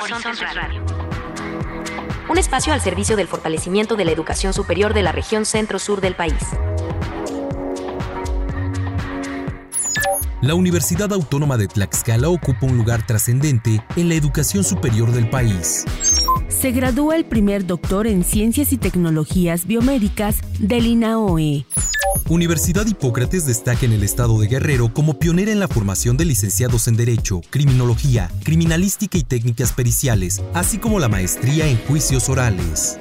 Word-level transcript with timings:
Horizontes 0.00 0.54
Radio. 0.54 0.82
Un 2.28 2.38
espacio 2.38 2.72
al 2.72 2.80
servicio 2.80 3.16
del 3.16 3.26
fortalecimiento 3.26 3.96
de 3.96 4.04
la 4.04 4.12
educación 4.12 4.52
superior 4.52 4.94
de 4.94 5.02
la 5.02 5.12
región 5.12 5.44
centro-sur 5.44 6.00
del 6.00 6.14
país. 6.14 6.34
La 10.40 10.54
Universidad 10.54 11.12
Autónoma 11.12 11.56
de 11.56 11.66
Tlaxcala 11.66 12.28
ocupa 12.28 12.66
un 12.66 12.76
lugar 12.76 13.04
trascendente 13.06 13.82
en 13.96 14.08
la 14.08 14.14
educación 14.14 14.62
superior 14.62 15.10
del 15.10 15.28
país. 15.30 15.84
Se 16.48 16.70
gradúa 16.70 17.16
el 17.16 17.24
primer 17.24 17.66
doctor 17.66 18.06
en 18.06 18.22
Ciencias 18.22 18.72
y 18.72 18.78
Tecnologías 18.78 19.66
Biomédicas 19.66 20.40
del 20.60 20.86
INAOE. 20.86 21.66
Universidad 22.30 22.86
Hipócrates 22.86 23.46
destaca 23.46 23.86
en 23.86 23.92
el 23.92 24.02
estado 24.02 24.38
de 24.38 24.48
Guerrero 24.48 24.92
como 24.92 25.18
pionera 25.18 25.50
en 25.50 25.60
la 25.60 25.66
formación 25.66 26.18
de 26.18 26.26
licenciados 26.26 26.86
en 26.86 26.94
Derecho, 26.94 27.40
Criminología, 27.48 28.30
Criminalística 28.44 29.16
y 29.16 29.22
Técnicas 29.22 29.72
Periciales, 29.72 30.42
así 30.52 30.76
como 30.76 31.00
la 31.00 31.08
maestría 31.08 31.66
en 31.66 31.78
Juicios 31.86 32.28
Orales. 32.28 32.98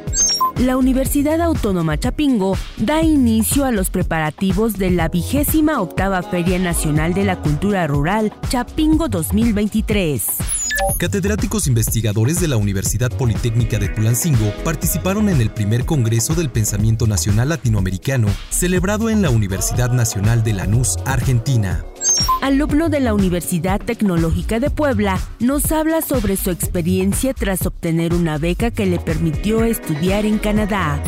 La 0.59 0.77
Universidad 0.77 1.41
Autónoma 1.41 1.99
Chapingo 1.99 2.57
da 2.77 3.01
inicio 3.01 3.65
a 3.65 3.71
los 3.71 3.89
preparativos 3.89 4.77
de 4.77 4.91
la 4.91 5.09
vigésima 5.09 5.81
octava 5.81 6.23
Feria 6.23 6.57
Nacional 6.57 7.13
de 7.13 7.25
la 7.25 7.41
Cultura 7.41 7.85
Rural 7.85 8.31
Chapingo 8.47 9.09
2023. 9.09 10.56
Catedráticos 10.97 11.67
investigadores 11.67 12.39
de 12.39 12.47
la 12.47 12.57
Universidad 12.57 13.11
Politécnica 13.11 13.77
de 13.77 13.89
Tulancingo 13.89 14.51
participaron 14.63 15.29
en 15.29 15.41
el 15.41 15.51
primer 15.51 15.85
Congreso 15.85 16.33
del 16.33 16.49
Pensamiento 16.49 17.05
Nacional 17.05 17.49
Latinoamericano, 17.49 18.27
celebrado 18.49 19.09
en 19.09 19.21
la 19.21 19.29
Universidad 19.29 19.91
Nacional 19.91 20.43
de 20.43 20.53
Lanús, 20.53 20.97
Argentina. 21.05 21.85
Alumno 22.41 22.89
de 22.89 22.99
la 22.99 23.13
Universidad 23.13 23.79
Tecnológica 23.79 24.59
de 24.59 24.71
Puebla, 24.71 25.19
nos 25.39 25.71
habla 25.71 26.01
sobre 26.01 26.35
su 26.35 26.49
experiencia 26.49 27.33
tras 27.33 27.65
obtener 27.65 28.13
una 28.13 28.37
beca 28.39 28.71
que 28.71 28.87
le 28.87 28.99
permitió 28.99 29.63
estudiar 29.63 30.25
en 30.25 30.39
Canadá. 30.39 31.01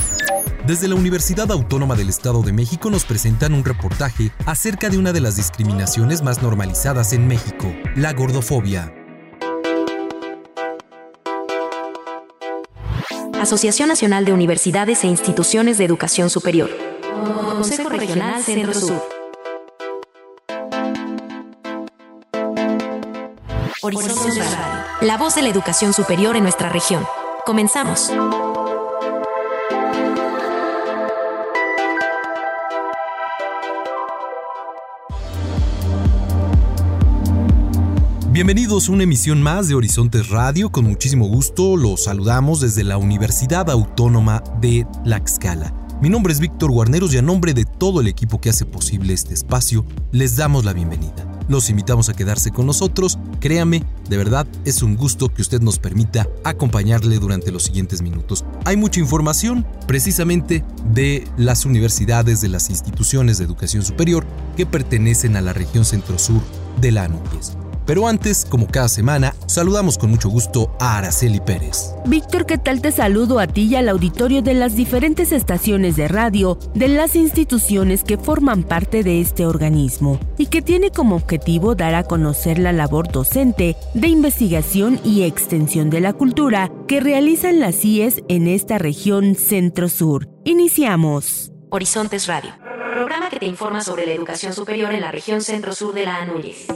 Desde 0.68 0.88
la 0.88 0.96
Universidad 0.96 1.52
Autónoma 1.52 1.96
del 1.96 2.10
Estado 2.10 2.44
de 2.44 2.54
México 2.54 2.92
nos 2.92 3.06
presentan 3.06 3.54
un 3.54 3.66
reportaje 3.66 4.32
acerca 4.46 4.90
de 4.90 5.00
una 5.00 5.14
de 5.14 5.22
las 5.22 5.36
discriminaciones 5.36 6.22
más 6.22 6.44
normalizadas 6.44 7.14
en 7.14 7.28
México, 7.28 7.74
la 7.96 8.14
gordofobia. 8.14 8.99
Asociación 13.40 13.88
Nacional 13.88 14.26
de 14.26 14.34
Universidades 14.34 15.04
e 15.06 15.08
Instituciones 15.08 15.78
de 15.78 15.86
Educación 15.86 16.30
Superior. 16.30 16.70
Consejo 17.54 17.88
Regional 17.88 18.44
Centro 18.44 18.74
Sur. 18.74 19.02
Horizontes 23.82 24.36
Radio. 24.36 24.84
La 25.02 25.18
voz 25.18 25.36
de 25.36 25.42
la 25.42 25.50
educación 25.50 25.94
superior 25.94 26.36
en 26.36 26.44
nuestra 26.44 26.68
región. 26.68 27.06
Comenzamos. 27.46 28.12
Bienvenidos 38.40 38.88
a 38.88 38.94
una 38.94 39.04
emisión 39.04 39.44
más 39.44 39.68
de 39.68 39.76
Horizontes 39.76 40.30
Radio. 40.30 40.72
Con 40.72 40.86
muchísimo 40.86 41.28
gusto 41.28 41.76
los 41.76 42.06
saludamos 42.06 42.62
desde 42.62 42.86
la 42.86 42.98
Universidad 42.98 43.70
Autónoma 43.70 44.42
de 44.62 44.88
Tlaxcala. 45.04 45.74
Mi 46.02 46.10
nombre 46.10 46.32
es 46.32 46.40
Víctor 46.40 46.72
Guarneros 46.72 47.14
y 47.14 47.18
a 47.18 47.22
nombre 47.22 47.54
de 47.54 47.66
todo 47.66 48.00
el 48.00 48.08
equipo 48.08 48.40
que 48.40 48.50
hace 48.50 48.64
posible 48.64 49.12
este 49.12 49.34
espacio, 49.34 49.86
les 50.14 50.38
damos 50.38 50.64
la 50.64 50.72
bienvenida. 50.72 51.30
Los 51.50 51.70
invitamos 51.70 52.08
a 52.08 52.14
quedarse 52.14 52.52
con 52.52 52.66
nosotros. 52.66 53.20
Créame, 53.42 53.84
de 54.08 54.16
verdad 54.16 54.48
es 54.64 54.84
un 54.84 54.96
gusto 54.96 55.28
que 55.28 55.42
usted 55.42 55.60
nos 55.60 55.78
permita 55.78 56.26
acompañarle 56.46 57.20
durante 57.20 57.52
los 57.52 57.64
siguientes 57.64 58.02
minutos. 58.02 58.46
Hay 58.64 58.78
mucha 58.78 59.02
información 59.02 59.68
precisamente 59.86 60.64
de 60.94 61.28
las 61.36 61.66
universidades, 61.66 62.40
de 62.40 62.48
las 62.48 62.70
instituciones 62.70 63.38
de 63.38 63.44
educación 63.44 63.84
superior 63.84 64.26
que 64.56 64.66
pertenecen 64.66 65.36
a 65.36 65.42
la 65.42 65.52
región 65.52 65.84
centro-sur 65.84 66.40
de 66.80 66.94
la 66.94 67.04
Anúñez. 67.04 67.59
Pero 67.90 68.08
antes, 68.08 68.46
como 68.46 68.68
cada 68.68 68.88
semana, 68.88 69.34
saludamos 69.48 69.98
con 69.98 70.12
mucho 70.12 70.30
gusto 70.30 70.72
a 70.80 71.00
Araceli 71.00 71.40
Pérez. 71.40 71.96
Víctor, 72.06 72.46
¿qué 72.46 72.60
tal 72.60 72.84
te 72.84 72.92
saludo 72.92 73.40
a 73.40 73.48
ti 73.48 73.64
y 73.64 73.78
al 73.78 73.90
auditorio 73.90 74.44
de 74.44 74.54
las 74.54 74.76
diferentes 74.76 75.32
estaciones 75.32 75.96
de 75.96 76.08
radio 76.08 76.60
de 76.76 76.88
las 76.88 77.16
instituciones 77.16 78.04
que 78.04 78.20
forman 78.20 78.62
parte 78.62 79.02
de 79.02 79.20
este 79.20 79.48
organismo 79.48 80.20
y 80.38 80.46
que 80.46 80.62
tiene 80.62 80.92
como 80.92 81.16
objetivo 81.16 81.74
dar 81.74 81.96
a 81.96 82.04
conocer 82.04 82.60
la 82.60 82.74
labor 82.74 83.12
docente 83.12 83.76
de 83.96 84.08
investigación 84.08 85.00
y 85.04 85.24
extensión 85.24 85.90
de 85.90 86.02
la 86.02 86.14
cultura 86.14 86.72
que 86.88 87.00
realizan 87.00 87.60
las 87.60 87.78
CIES 87.78 88.22
en 88.28 88.48
esta 88.48 88.78
región 88.78 89.34
centro-sur? 89.34 90.30
Iniciamos. 90.46 91.52
Horizontes 91.72 92.28
Radio, 92.28 92.52
programa 92.94 93.32
que 93.32 93.40
te 93.40 93.48
informa 93.48 93.82
sobre 93.82 94.06
la 94.06 94.14
educación 94.14 94.54
superior 94.54 94.94
en 94.94 95.02
la 95.02 95.12
región 95.12 95.42
centro-sur 95.42 95.96
de 95.96 96.06
la 96.06 96.18
Anúñez. 96.18 96.68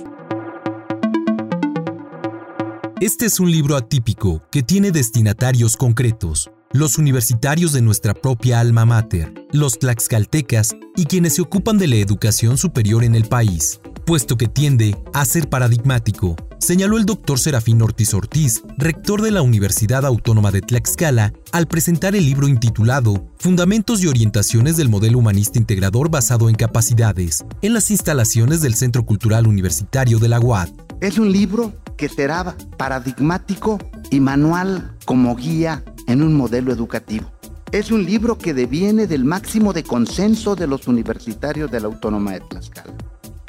Este 3.04 3.26
es 3.26 3.42
un 3.42 3.52
libro 3.52 3.76
atípico 3.76 4.42
que 4.50 4.64
tiene 4.64 4.90
destinatarios 4.92 5.76
concretos, 5.76 6.50
los 6.72 6.98
universitarios 6.98 7.74
de 7.74 7.82
nuestra 7.82 8.14
propia 8.14 8.62
alma 8.62 8.86
mater, 8.86 9.34
los 9.52 9.78
tlaxcaltecas 9.78 10.78
y 10.96 11.04
quienes 11.04 11.36
se 11.36 11.42
ocupan 11.42 11.78
de 11.78 11.88
la 11.88 11.98
educación 11.98 12.58
superior 12.58 13.04
en 13.04 13.16
el 13.16 13.26
país, 13.26 13.82
puesto 14.06 14.38
que 14.38 14.48
tiende 14.48 14.96
a 15.14 15.26
ser 15.26 15.50
paradigmático, 15.50 16.38
señaló 16.60 16.98
el 16.98 17.06
doctor 17.06 17.40
Serafín 17.40 17.82
Ortiz 17.82 18.14
Ortiz, 18.14 18.64
rector 18.78 19.22
de 19.22 19.32
la 19.32 19.42
Universidad 19.42 20.06
Autónoma 20.06 20.52
de 20.52 20.62
Tlaxcala, 20.62 21.34
al 21.52 21.68
presentar 21.68 22.16
el 22.16 22.26
libro 22.26 22.48
intitulado 22.48 23.28
Fundamentos 23.38 24.02
y 24.02 24.08
Orientaciones 24.08 24.78
del 24.78 24.88
Modelo 24.88 25.18
Humanista 25.18 25.60
Integrador 25.60 26.10
basado 26.10 26.48
en 26.48 26.56
capacidades, 26.56 27.44
en 27.62 27.74
las 27.74 27.92
instalaciones 27.92 28.62
del 28.62 28.76
Centro 28.76 29.04
Cultural 29.04 29.46
Universitario 29.46 30.20
de 30.20 30.30
la 30.30 30.40
UAD. 30.40 30.70
Es 31.02 31.18
un 31.18 31.34
libro 31.34 31.74
que 31.98 32.10
será 32.10 32.56
paradigmático 32.78 33.80
y 34.10 34.20
manual 34.20 34.96
como 35.06 35.36
guía 35.36 35.84
en 36.08 36.22
un 36.22 36.36
modelo 36.36 36.72
educativo. 36.72 37.32
Es 37.72 37.92
un 37.92 38.06
libro 38.06 38.38
que 38.38 38.54
deviene 38.54 39.08
del 39.08 39.26
máximo 39.26 39.74
de 39.74 39.84
consenso 39.84 40.56
de 40.56 40.68
los 40.68 40.88
universitarios 40.88 41.72
de 41.72 41.80
la 41.80 41.88
Autónoma 41.88 42.34
de 42.34 42.42
Tlaxcala. 42.42 42.94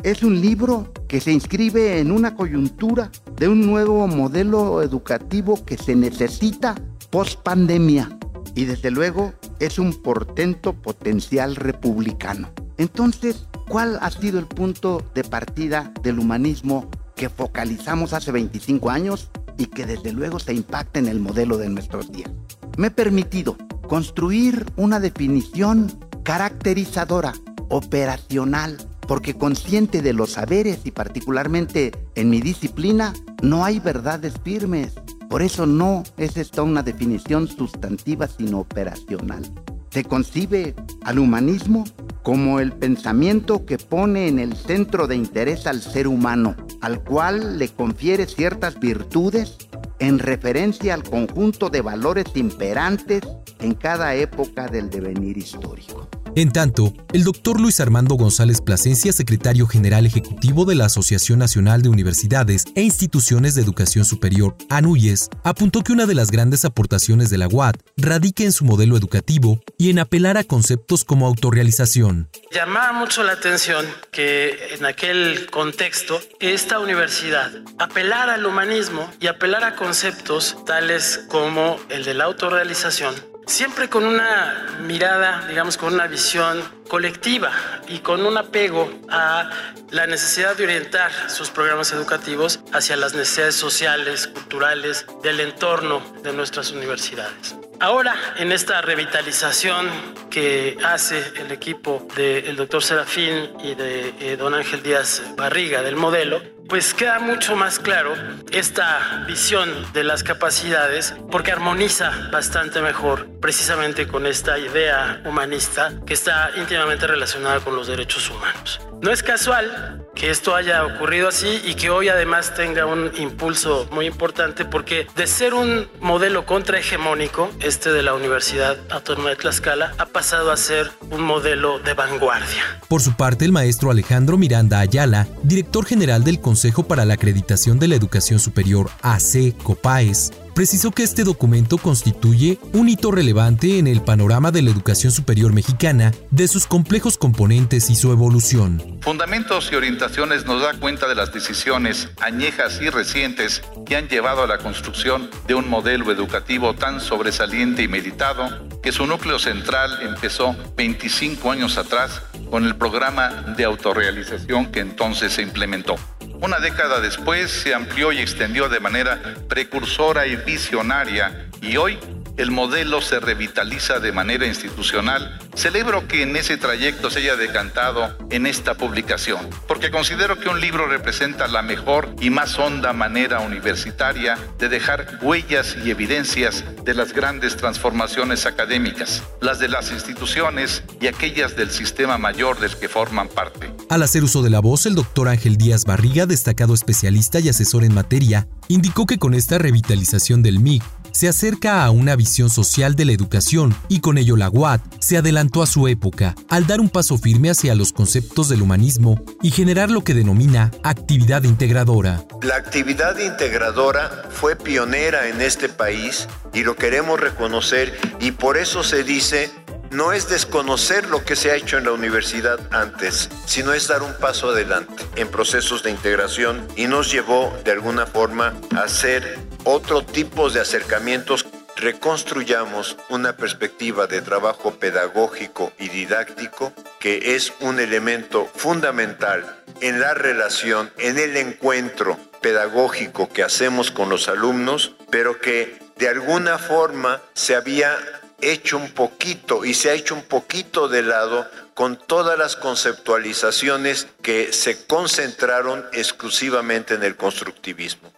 Es 0.02 0.22
un 0.22 0.40
libro 0.40 0.92
que 1.08 1.20
se 1.20 1.32
inscribe 1.32 1.98
en 1.98 2.10
una 2.10 2.34
coyuntura 2.34 3.10
de 3.36 3.48
un 3.48 3.66
nuevo 3.66 4.06
modelo 4.06 4.82
educativo 4.82 5.64
que 5.64 5.76
se 5.76 5.94
necesita 5.94 6.74
post 7.10 7.40
pandemia 7.42 8.18
y 8.54 8.64
desde 8.64 8.90
luego 8.90 9.32
es 9.60 9.78
un 9.78 9.92
portento 9.92 10.72
potencial 10.72 11.56
republicano. 11.56 12.50
Entonces, 12.76 13.46
¿cuál 13.68 13.98
ha 14.00 14.10
sido 14.10 14.38
el 14.38 14.46
punto 14.46 15.02
de 15.14 15.24
partida 15.24 15.92
del 16.02 16.18
humanismo 16.18 16.88
que 17.14 17.28
focalizamos 17.28 18.12
hace 18.12 18.32
25 18.32 18.90
años 18.90 19.30
y 19.56 19.66
que 19.66 19.86
desde 19.86 20.12
luego 20.12 20.38
se 20.38 20.54
impacta 20.54 20.98
en 20.98 21.08
el 21.08 21.20
modelo 21.20 21.58
de 21.58 21.68
nuestros 21.68 22.10
días. 22.10 22.30
Me 22.76 22.88
he 22.88 22.90
permitido 22.90 23.56
construir 23.86 24.66
una 24.76 25.00
definición 25.00 25.92
caracterizadora, 26.22 27.34
operacional, 27.68 28.76
porque 29.06 29.34
consciente 29.34 30.02
de 30.02 30.12
los 30.12 30.32
saberes 30.32 30.80
y 30.84 30.90
particularmente 30.90 31.92
en 32.14 32.30
mi 32.30 32.40
disciplina, 32.40 33.12
no 33.42 33.64
hay 33.64 33.78
verdades 33.78 34.34
firmes. 34.42 34.94
Por 35.28 35.42
eso 35.42 35.66
no 35.66 36.02
es 36.16 36.36
esta 36.36 36.62
una 36.62 36.82
definición 36.82 37.48
sustantiva 37.48 38.26
sino 38.26 38.60
operacional. 38.60 39.42
Se 39.90 40.04
concibe 40.04 40.74
al 41.02 41.18
humanismo 41.18 41.84
como 42.24 42.58
el 42.58 42.72
pensamiento 42.72 43.66
que 43.66 43.76
pone 43.76 44.28
en 44.28 44.38
el 44.38 44.56
centro 44.56 45.06
de 45.06 45.14
interés 45.14 45.66
al 45.66 45.82
ser 45.82 46.08
humano, 46.08 46.56
al 46.80 47.04
cual 47.04 47.58
le 47.58 47.68
confiere 47.68 48.26
ciertas 48.26 48.80
virtudes 48.80 49.58
en 49.98 50.18
referencia 50.18 50.94
al 50.94 51.02
conjunto 51.02 51.68
de 51.68 51.82
valores 51.82 52.24
imperantes 52.34 53.20
en 53.60 53.74
cada 53.74 54.14
época 54.14 54.68
del 54.68 54.88
devenir 54.88 55.36
histórico. 55.36 56.08
En 56.36 56.50
tanto, 56.50 56.92
el 57.12 57.22
doctor 57.22 57.60
Luis 57.60 57.78
Armando 57.78 58.16
González 58.16 58.60
Plasencia, 58.60 59.12
secretario 59.12 59.68
general 59.68 60.04
ejecutivo 60.04 60.64
de 60.64 60.74
la 60.74 60.86
Asociación 60.86 61.38
Nacional 61.38 61.82
de 61.82 61.90
Universidades 61.90 62.64
e 62.74 62.82
Instituciones 62.82 63.54
de 63.54 63.62
Educación 63.62 64.04
Superior, 64.04 64.56
ANUYES, 64.68 65.28
apuntó 65.44 65.82
que 65.82 65.92
una 65.92 66.06
de 66.06 66.16
las 66.16 66.32
grandes 66.32 66.64
aportaciones 66.64 67.30
de 67.30 67.38
la 67.38 67.46
UAD 67.46 67.76
radica 67.96 68.42
en 68.42 68.50
su 68.50 68.64
modelo 68.64 68.96
educativo 68.96 69.60
y 69.78 69.90
en 69.90 70.00
apelar 70.00 70.36
a 70.36 70.42
conceptos 70.42 71.04
como 71.04 71.28
autorrealización. 71.28 72.28
Llamaba 72.50 72.92
mucho 72.92 73.22
la 73.22 73.34
atención 73.34 73.86
que 74.10 74.74
en 74.74 74.84
aquel 74.86 75.46
contexto 75.52 76.20
esta 76.40 76.80
universidad 76.80 77.52
apelara 77.78 78.34
al 78.34 78.44
humanismo 78.44 79.08
y 79.20 79.28
apelar 79.28 79.62
a 79.62 79.76
conceptos 79.76 80.56
tales 80.66 81.26
como 81.28 81.76
el 81.90 82.04
de 82.04 82.14
la 82.14 82.24
autorrealización 82.24 83.33
siempre 83.46 83.88
con 83.88 84.04
una 84.04 84.78
mirada, 84.82 85.46
digamos, 85.48 85.76
con 85.76 85.94
una 85.94 86.06
visión 86.06 86.62
colectiva 86.88 87.52
y 87.88 87.98
con 87.98 88.24
un 88.24 88.36
apego 88.36 88.90
a 89.08 89.50
la 89.90 90.06
necesidad 90.06 90.56
de 90.56 90.64
orientar 90.64 91.10
sus 91.28 91.50
programas 91.50 91.92
educativos 91.92 92.60
hacia 92.72 92.96
las 92.96 93.14
necesidades 93.14 93.54
sociales, 93.54 94.28
culturales, 94.28 95.06
del 95.22 95.40
entorno 95.40 96.02
de 96.22 96.32
nuestras 96.32 96.70
universidades. 96.72 97.56
Ahora, 97.80 98.16
en 98.38 98.52
esta 98.52 98.80
revitalización 98.80 99.88
que 100.30 100.78
hace 100.84 101.22
el 101.36 101.50
equipo 101.50 102.06
del 102.16 102.56
doctor 102.56 102.82
Serafín 102.82 103.50
y 103.62 103.74
de 103.74 104.14
eh, 104.20 104.36
don 104.36 104.54
Ángel 104.54 104.82
Díaz 104.82 105.22
Barriga 105.36 105.82
del 105.82 105.96
modelo, 105.96 106.40
pues 106.68 106.94
queda 106.94 107.18
mucho 107.18 107.56
más 107.56 107.78
claro 107.78 108.14
esta 108.50 109.24
visión 109.26 109.70
de 109.92 110.04
las 110.04 110.22
capacidades 110.22 111.14
porque 111.30 111.52
armoniza 111.52 112.28
bastante 112.32 112.80
mejor 112.80 113.26
precisamente 113.44 114.08
con 114.08 114.24
esta 114.24 114.58
idea 114.58 115.20
humanista 115.26 115.92
que 116.06 116.14
está 116.14 116.48
íntimamente 116.56 117.06
relacionada 117.06 117.60
con 117.60 117.76
los 117.76 117.86
derechos 117.86 118.30
humanos. 118.30 118.80
No 119.02 119.12
es 119.12 119.22
casual 119.22 120.06
que 120.14 120.30
esto 120.30 120.56
haya 120.56 120.86
ocurrido 120.86 121.28
así 121.28 121.60
y 121.62 121.74
que 121.74 121.90
hoy 121.90 122.08
además 122.08 122.54
tenga 122.54 122.86
un 122.86 123.10
impulso 123.18 123.86
muy 123.92 124.06
importante 124.06 124.64
porque 124.64 125.06
de 125.14 125.26
ser 125.26 125.52
un 125.52 125.88
modelo 126.00 126.46
contrahegemónico, 126.46 127.50
este 127.60 127.92
de 127.92 128.02
la 128.02 128.14
Universidad 128.14 128.78
Autónoma 128.90 129.28
de 129.28 129.36
Tlaxcala, 129.36 129.92
ha 129.98 130.06
pasado 130.06 130.50
a 130.50 130.56
ser 130.56 130.90
un 131.10 131.20
modelo 131.20 131.80
de 131.80 131.92
vanguardia. 131.92 132.62
Por 132.88 133.02
su 133.02 133.14
parte, 133.14 133.44
el 133.44 133.52
maestro 133.52 133.90
Alejandro 133.90 134.38
Miranda 134.38 134.80
Ayala, 134.80 135.28
director 135.42 135.84
general 135.84 136.24
del 136.24 136.40
Consejo 136.40 136.84
para 136.84 137.04
la 137.04 137.12
Acreditación 137.12 137.78
de 137.78 137.88
la 137.88 137.96
Educación 137.96 138.38
Superior 138.38 138.88
AC 139.02 139.54
COPAES, 139.62 140.32
precisó 140.54 140.92
que 140.92 141.02
este 141.02 141.24
documento 141.24 141.78
constituye 141.78 142.58
un 142.72 142.88
hito 142.88 143.10
relevante 143.10 143.78
en 143.78 143.86
el 143.86 144.02
panorama 144.02 144.50
de 144.50 144.62
la 144.62 144.70
educación 144.70 145.12
superior 145.12 145.52
mexicana, 145.52 146.12
de 146.30 146.48
sus 146.48 146.66
complejos 146.66 147.18
componentes 147.18 147.90
y 147.90 147.96
su 147.96 148.12
evolución. 148.12 149.00
Fundamentos 149.02 149.70
y 149.72 149.74
orientaciones 149.74 150.46
nos 150.46 150.62
da 150.62 150.74
cuenta 150.74 151.08
de 151.08 151.14
las 151.14 151.32
decisiones 151.32 152.08
añejas 152.20 152.80
y 152.80 152.88
recientes 152.88 153.62
que 153.84 153.96
han 153.96 154.08
llevado 154.08 154.44
a 154.44 154.46
la 154.46 154.58
construcción 154.58 155.28
de 155.46 155.54
un 155.54 155.68
modelo 155.68 156.10
educativo 156.12 156.74
tan 156.74 157.00
sobresaliente 157.00 157.82
y 157.82 157.88
meditado 157.88 158.68
que 158.82 158.92
su 158.92 159.06
núcleo 159.06 159.38
central 159.38 159.98
empezó 160.02 160.54
25 160.76 161.50
años 161.50 161.78
atrás 161.78 162.22
con 162.50 162.64
el 162.64 162.76
programa 162.76 163.54
de 163.56 163.64
autorrealización 163.64 164.66
que 164.70 164.80
entonces 164.80 165.32
se 165.32 165.42
implementó. 165.42 165.96
Una 166.44 166.58
década 166.58 167.00
después 167.00 167.50
se 167.50 167.72
amplió 167.72 168.12
y 168.12 168.18
extendió 168.18 168.68
de 168.68 168.78
manera 168.78 169.18
precursora 169.48 170.26
y 170.26 170.36
visionaria 170.36 171.48
y 171.62 171.78
hoy 171.78 171.98
el 172.36 172.50
modelo 172.50 173.00
se 173.00 173.18
revitaliza 173.18 173.98
de 173.98 174.12
manera 174.12 174.44
institucional, 174.44 175.38
celebro 175.54 176.06
que 176.06 176.20
en 176.22 176.36
ese 176.36 176.58
trayecto 176.58 177.08
se 177.08 177.20
haya 177.20 177.36
decantado 177.36 178.14
en 178.28 178.46
esta 178.46 178.74
publicación, 178.74 179.48
porque 179.66 179.90
considero 179.90 180.38
que 180.38 180.50
un 180.50 180.60
libro 180.60 180.86
representa 180.86 181.48
la 181.48 181.62
mejor 181.62 182.14
y 182.20 182.28
más 182.28 182.58
honda 182.58 182.92
manera 182.92 183.40
universitaria 183.40 184.36
de 184.58 184.68
dejar 184.68 185.18
huellas 185.22 185.76
y 185.82 185.90
evidencias 185.90 186.62
de 186.84 186.92
las 186.92 187.14
grandes 187.14 187.56
transformaciones 187.56 188.44
académicas, 188.44 189.22
las 189.40 189.60
de 189.60 189.68
las 189.68 189.92
instituciones 189.92 190.82
y 191.00 191.06
aquellas 191.06 191.56
del 191.56 191.70
sistema 191.70 192.18
mayor 192.18 192.58
del 192.60 192.76
que 192.76 192.90
forman 192.90 193.28
parte. 193.28 193.70
Al 193.94 194.02
hacer 194.02 194.24
uso 194.24 194.42
de 194.42 194.50
la 194.50 194.58
voz, 194.58 194.86
el 194.86 194.96
doctor 194.96 195.28
Ángel 195.28 195.56
Díaz 195.56 195.84
Barriga, 195.84 196.26
destacado 196.26 196.74
especialista 196.74 197.38
y 197.38 197.48
asesor 197.48 197.84
en 197.84 197.94
materia, 197.94 198.48
indicó 198.66 199.06
que 199.06 199.18
con 199.18 199.34
esta 199.34 199.56
revitalización 199.56 200.42
del 200.42 200.58
MIG, 200.58 200.82
se 201.12 201.28
acerca 201.28 201.84
a 201.84 201.92
una 201.92 202.16
visión 202.16 202.50
social 202.50 202.96
de 202.96 203.04
la 203.04 203.12
educación 203.12 203.72
y 203.88 204.00
con 204.00 204.18
ello 204.18 204.36
la 204.36 204.50
UAT 204.50 204.82
se 204.98 205.16
adelantó 205.16 205.62
a 205.62 205.66
su 205.66 205.86
época 205.86 206.34
al 206.48 206.66
dar 206.66 206.80
un 206.80 206.88
paso 206.88 207.18
firme 207.18 207.50
hacia 207.50 207.76
los 207.76 207.92
conceptos 207.92 208.48
del 208.48 208.62
humanismo 208.62 209.22
y 209.42 209.52
generar 209.52 209.92
lo 209.92 210.02
que 210.02 210.12
denomina 210.12 210.72
actividad 210.82 211.44
integradora. 211.44 212.24
La 212.42 212.56
actividad 212.56 213.16
integradora 213.20 214.24
fue 214.28 214.56
pionera 214.56 215.28
en 215.28 215.40
este 215.40 215.68
país 215.68 216.26
y 216.52 216.64
lo 216.64 216.74
queremos 216.74 217.20
reconocer 217.20 217.96
y 218.18 218.32
por 218.32 218.56
eso 218.56 218.82
se 218.82 219.04
dice 219.04 219.52
no 219.94 220.12
es 220.12 220.28
desconocer 220.28 221.08
lo 221.08 221.24
que 221.24 221.36
se 221.36 221.50
ha 221.50 221.54
hecho 221.54 221.78
en 221.78 221.84
la 221.84 221.92
universidad 221.92 222.58
antes, 222.72 223.30
sino 223.46 223.72
es 223.72 223.86
dar 223.86 224.02
un 224.02 224.12
paso 224.14 224.50
adelante 224.50 225.04
en 225.14 225.28
procesos 225.28 225.82
de 225.84 225.90
integración 225.90 226.66
y 226.76 226.88
nos 226.88 227.12
llevó 227.12 227.56
de 227.64 227.70
alguna 227.70 228.04
forma 228.04 228.54
a 228.74 228.80
hacer 228.82 229.38
otro 229.62 230.04
tipo 230.04 230.50
de 230.50 230.60
acercamientos. 230.60 231.46
Reconstruyamos 231.76 232.96
una 233.08 233.36
perspectiva 233.36 234.06
de 234.06 234.20
trabajo 234.20 234.74
pedagógico 234.74 235.72
y 235.78 235.88
didáctico 235.88 236.72
que 236.98 237.36
es 237.36 237.52
un 237.60 237.78
elemento 237.78 238.48
fundamental 238.56 239.62
en 239.80 240.00
la 240.00 240.14
relación, 240.14 240.92
en 240.98 241.18
el 241.18 241.36
encuentro 241.36 242.18
pedagógico 242.40 243.28
que 243.28 243.42
hacemos 243.42 243.90
con 243.90 244.08
los 244.08 244.28
alumnos, 244.28 244.94
pero 245.10 245.40
que 245.40 245.78
de 245.96 246.08
alguna 246.08 246.58
forma 246.58 247.20
se 247.34 247.54
había 247.54 247.96
hecho 248.40 248.76
un 248.76 248.90
poquito 248.90 249.64
y 249.64 249.74
se 249.74 249.90
ha 249.90 249.94
hecho 249.94 250.14
un 250.14 250.22
poquito 250.22 250.88
de 250.88 251.02
lado 251.02 251.48
con 251.74 251.96
todas 251.96 252.38
las 252.38 252.56
conceptualizaciones 252.56 254.06
que 254.22 254.52
se 254.52 254.86
concentraron 254.86 255.84
exclusivamente 255.92 256.94
en 256.94 257.02
el 257.02 257.16
constructivismo 257.16 258.12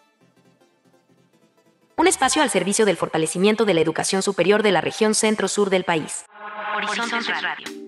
un 1.96 2.06
espacio 2.06 2.42
al 2.42 2.50
servicio 2.50 2.84
del 2.84 2.96
fortalecimiento 2.96 3.64
de 3.64 3.74
la 3.74 3.80
educación 3.80 4.22
superior 4.22 4.62
de 4.62 4.70
la 4.70 4.80
región 4.80 5.14
centro-sur 5.14 5.70
del 5.70 5.84
país. 5.84 6.24
Horizontes 6.76 7.26
Radio. 7.42 7.85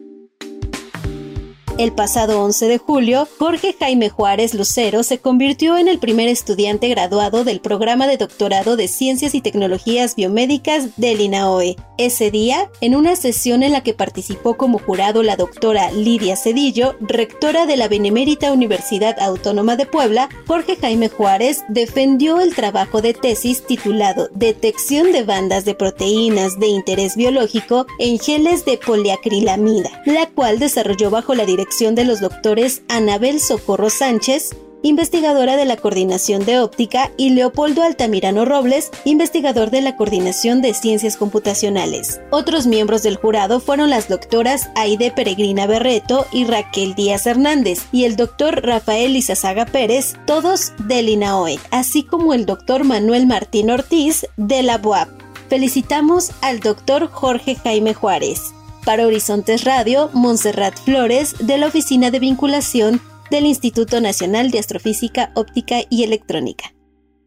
El 1.78 1.92
pasado 1.92 2.42
11 2.42 2.66
de 2.66 2.78
julio, 2.78 3.28
Jorge 3.38 3.72
Jaime 3.78 4.08
Juárez 4.08 4.52
Lucero 4.52 5.04
se 5.04 5.19
convirtió 5.19 5.78
en 5.78 5.86
el 5.86 6.00
primer 6.00 6.26
estudiante 6.26 6.88
graduado 6.88 7.44
del 7.44 7.60
programa 7.60 8.08
de 8.08 8.16
doctorado 8.16 8.75
de 8.76 8.88
Ciencias 8.88 9.32
y 9.36 9.40
Tecnologías 9.40 10.16
Biomédicas 10.16 10.96
del 10.96 11.20
INAOE. 11.20 11.76
Ese 11.96 12.32
día, 12.32 12.69
en 12.80 12.96
una 12.96 13.14
sesión 13.14 13.62
en 13.62 13.70
la 13.70 13.84
que 13.84 13.94
participó 13.94 14.56
como 14.56 14.80
jurado 14.80 15.22
la 15.22 15.36
doctora 15.36 15.92
Lidia 15.92 16.34
Cedillo, 16.34 16.96
rectora 16.98 17.64
de 17.66 17.76
la 17.76 17.86
Benemérita 17.86 18.52
Universidad 18.52 19.16
Autónoma 19.20 19.76
de 19.76 19.86
Puebla, 19.86 20.28
Jorge 20.48 20.76
Jaime 20.81 21.08
Juárez 21.08 21.62
defendió 21.69 22.40
el 22.40 22.56
trabajo 22.56 23.02
de 23.02 23.14
tesis 23.14 23.64
titulado 23.64 24.31
Detección 24.34 25.12
de 25.12 25.22
bandas 25.22 25.64
de 25.64 25.76
proteínas 25.76 26.58
de 26.58 26.66
interés 26.66 27.14
biológico 27.14 27.86
en 28.00 28.19
geles 28.19 28.64
de 28.64 28.78
poliacrilamida, 28.78 30.02
la 30.06 30.26
cual 30.26 30.58
desarrolló 30.58 31.10
bajo 31.10 31.36
la 31.36 31.44
dirección 31.44 31.68
de 31.69 32.05
los 32.05 32.20
doctores 32.20 32.82
Anabel 32.88 33.41
Socorro 33.41 33.88
Sánchez, 33.88 34.50
investigadora 34.82 35.56
de 35.56 35.65
la 35.65 35.76
Coordinación 35.76 36.44
de 36.44 36.59
Óptica, 36.59 37.12
y 37.17 37.31
Leopoldo 37.31 37.82
Altamirano 37.82 38.44
Robles, 38.44 38.91
investigador 39.05 39.70
de 39.70 39.82
la 39.82 39.94
Coordinación 39.94 40.61
de 40.61 40.75
Ciencias 40.75 41.17
Computacionales. 41.17 42.20
Otros 42.31 42.67
miembros 42.67 43.03
del 43.03 43.17
jurado 43.17 43.60
fueron 43.60 43.91
las 43.91 44.08
doctoras 44.08 44.70
Aide 44.75 45.13
Peregrina 45.13 45.67
Berreto 45.67 46.27
y 46.32 46.46
Raquel 46.46 46.94
Díaz 46.94 47.27
Hernández, 47.27 47.82
y 47.93 48.05
el 48.05 48.17
doctor 48.17 48.65
Rafael 48.65 49.15
Izazaga 49.15 49.67
Pérez, 49.67 50.15
todos 50.27 50.72
del 50.87 51.10
INAOE, 51.10 51.60
así 51.70 52.03
como 52.03 52.34
el 52.34 52.44
doctor 52.44 52.82
Manuel 52.82 53.27
Martín 53.27 53.70
Ortiz 53.70 54.27
de 54.37 54.63
la 54.63 54.79
BUAP. 54.79 55.08
Felicitamos 55.48 56.32
al 56.41 56.60
doctor 56.60 57.08
Jorge 57.08 57.55
Jaime 57.55 57.94
Juárez. 57.94 58.53
Para 58.88 59.06
Horizontes 59.06 59.64
Radio, 59.64 60.08
Montserrat 60.14 60.74
Flores, 60.78 61.36
de 61.40 61.58
la 61.58 61.66
Oficina 61.66 62.10
de 62.10 62.20
Vinculación 62.20 63.02
del 63.30 63.44
Instituto 63.44 64.00
Nacional 64.00 64.50
de 64.50 64.58
Astrofísica, 64.58 65.30
Óptica 65.34 65.80
y 65.90 66.04
Electrónica. 66.04 66.72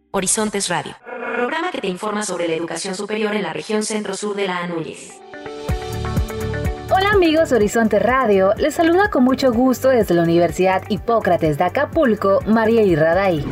Horizontes 0.10 0.70
Radio, 0.70 0.96
programa 1.36 1.70
que 1.70 1.80
te 1.80 1.88
informa 1.88 2.24
sobre 2.24 2.48
la 2.48 2.56
educación 2.56 2.96
superior 2.96 3.36
en 3.36 3.44
la 3.44 3.54
región 3.54 3.84
centro-sur 3.84 4.36
de 4.36 4.48
la 4.48 4.58
Anúñez. 4.58 5.22
Hola 7.02 7.14
amigos 7.14 7.52
Horizonte 7.52 7.98
Radio, 7.98 8.54
les 8.58 8.76
saluda 8.76 9.10
con 9.10 9.24
mucho 9.24 9.52
gusto 9.52 9.90
desde 9.90 10.14
la 10.14 10.22
Universidad 10.22 10.84
Hipócrates 10.88 11.58
de 11.58 11.64
Acapulco, 11.64 12.42
María 12.46 12.84
Irraday. 12.84 13.44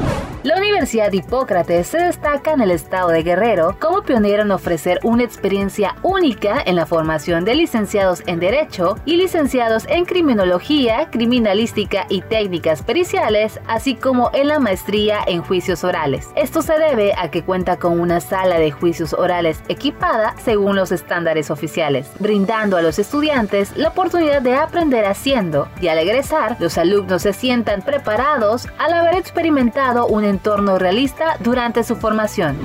La 0.44 0.56
Universidad 0.56 1.12
Hipócrates 1.12 1.88
se 1.88 1.98
destaca 1.98 2.54
en 2.54 2.62
el 2.62 2.72
estado 2.72 3.10
de 3.10 3.24
Guerrero 3.24 3.76
como 3.78 4.04
pionera 4.04 4.44
en 4.44 4.52
ofrecer 4.52 5.00
una 5.04 5.24
experiencia 5.24 5.96
única 6.02 6.62
en 6.66 6.78
la 6.78 6.86
formación 6.86 7.44
de 7.44 7.56
licenciados 7.56 8.24
en 8.26 8.40
Derecho 8.40 8.96
y 9.04 9.18
licenciados 9.18 9.86
en 9.90 10.06
Criminología, 10.06 11.10
Criminalística 11.12 12.06
y 12.08 12.22
Técnicas 12.22 12.84
Periciales, 12.84 13.60
así 13.68 13.96
como 13.96 14.30
en 14.34 14.48
la 14.48 14.60
maestría 14.60 15.20
en 15.28 15.42
Juicios 15.42 15.84
Orales. 15.84 16.30
Esto 16.38 16.62
se 16.62 16.80
debe 16.80 17.14
a 17.18 17.32
que 17.32 17.44
cuenta 17.44 17.78
con 17.78 18.00
una 18.00 18.22
sala 18.22 18.60
de 18.60 18.72
juicios 18.72 19.14
orales 19.14 19.60
equipada 19.68 20.36
según 20.46 20.78
los 20.78 20.94
estándares 20.94 21.52
oficiales, 21.52 22.10
brindando 22.20 22.78
a 22.78 22.82
los 22.82 22.98
estudiantes 22.98 23.39
la 23.78 23.88
oportunidad 23.88 24.42
de 24.42 24.54
aprender 24.56 25.06
haciendo 25.06 25.70
y 25.80 25.88
al 25.88 25.98
egresar 25.98 26.58
los 26.60 26.78
alumnos 26.78 27.22
se 27.22 27.32
sientan 27.32 27.82
preparados 27.82 28.68
al 28.78 28.92
haber 28.92 29.16
experimentado 29.16 30.08
una 30.08 30.28
entorno 30.28 30.78
realista 30.78 31.38
durante 31.40 31.86
su 31.86 31.96
formación. 31.96 32.58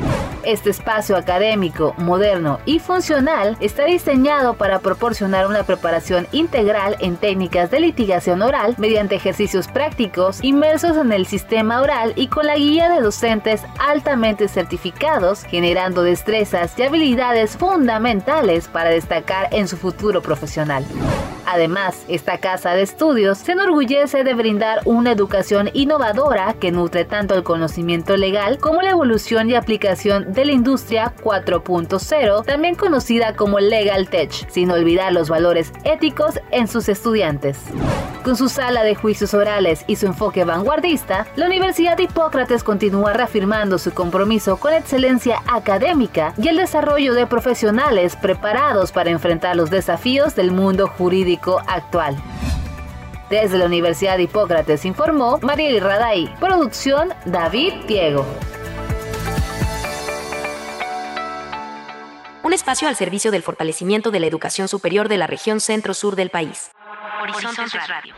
Este 0.43 0.71
espacio 0.71 1.16
académico, 1.16 1.95
moderno 1.97 2.59
y 2.66 2.78
funcional 2.78 3.57
está 3.61 3.85
diseñado 3.85 4.54
para 4.54 4.81
proporcionar 4.81 5.47
una 5.47 5.62
preparación 5.62 6.26
integral 6.33 6.97
en 7.00 7.16
técnicas 7.16 7.71
de 7.71 7.81
litigación 7.81 8.43
oral 8.43 8.75
mediante 8.76 9.14
ejercicios 9.14 9.69
prácticos 9.69 10.43
inmersos 10.43 10.97
en 10.99 11.12
el 11.12 11.26
sistema 11.26 11.81
oral 11.81 12.12
y 12.16 12.26
con 12.26 12.47
la 12.47 12.57
guía 12.57 12.90
de 12.90 13.00
docentes 13.00 13.62
altamente 13.78 14.49
certificados, 14.49 15.45
generando 15.45 16.02
destrezas 16.02 16.78
y 16.78 16.83
habilidades 16.83 17.57
fundamentales 17.57 18.69
para 18.69 18.90
destacar 18.90 19.49
en 19.52 19.66
su 19.66 19.78
futuro 19.78 20.21
profesional. 20.21 20.53
Además, 21.46 22.04
esta 22.08 22.38
casa 22.38 22.75
de 22.75 22.82
estudios 22.82 23.38
se 23.38 23.52
enorgullece 23.52 24.25
de 24.25 24.34
brindar 24.34 24.80
una 24.84 25.12
educación 25.12 25.70
innovadora 25.73 26.54
que 26.54 26.73
nutre 26.73 27.04
tanto 27.04 27.34
el 27.34 27.42
conocimiento 27.42 28.16
legal 28.16 28.58
como 28.58 28.82
la 28.82 28.90
evolución 28.90 29.50
y 29.50 29.54
aplicación 29.54 30.32
de 30.32 30.46
la 30.46 30.52
industria 30.52 31.12
4.0, 31.23 32.44
también 32.44 32.75
conocida 32.75 33.37
como 33.37 33.61
Legal 33.61 34.08
Tech, 34.08 34.32
sin 34.50 34.70
olvidar 34.70 35.12
los 35.12 35.28
valores 35.28 35.73
éticos 35.84 36.40
en 36.50 36.66
sus 36.66 36.88
estudiantes. 36.88 37.58
Con 38.25 38.37
su 38.37 38.49
sala 38.49 38.82
de 38.84 38.94
juicios 38.94 39.34
orales 39.34 39.84
y 39.87 39.96
su 39.96 40.06
enfoque 40.06 40.44
vanguardista, 40.44 41.26
la 41.37 41.44
Universidad 41.44 41.99
de 41.99 42.04
Hipócrates 42.04 42.64
continúa 42.64 43.12
reafirmando 43.12 43.76
su 43.76 43.92
compromiso 43.92 44.56
con 44.56 44.70
la 44.70 44.78
excelencia 44.78 45.42
académica 45.46 46.32
y 46.38 46.49
el 46.49 46.56
desarrollo 46.56 47.12
de 47.12 47.26
profesionales 47.26 48.16
preparados 48.16 48.92
para 48.92 49.11
enfrentar 49.11 49.56
los 49.56 49.68
desafíos 49.68 50.34
del 50.44 50.52
mundo 50.52 50.88
jurídico 50.88 51.62
actual. 51.66 52.14
Desde 53.30 53.56
la 53.56 53.64
Universidad 53.64 54.18
de 54.18 54.24
Hipócrates 54.24 54.84
informó 54.84 55.38
Mariel 55.38 55.80
Raday. 55.80 56.34
Producción 56.38 57.14
David 57.24 57.72
Diego. 57.88 58.26
Un 62.42 62.52
espacio 62.52 62.88
al 62.88 62.94
servicio 62.94 63.30
del 63.30 63.42
fortalecimiento 63.42 64.10
de 64.10 64.20
la 64.20 64.26
educación 64.26 64.68
superior 64.68 65.08
de 65.08 65.16
la 65.16 65.26
región 65.26 65.60
centro-sur 65.60 66.14
del 66.14 66.28
país. 66.28 66.72
Horizontes 67.22 67.72
Radio. 67.88 68.14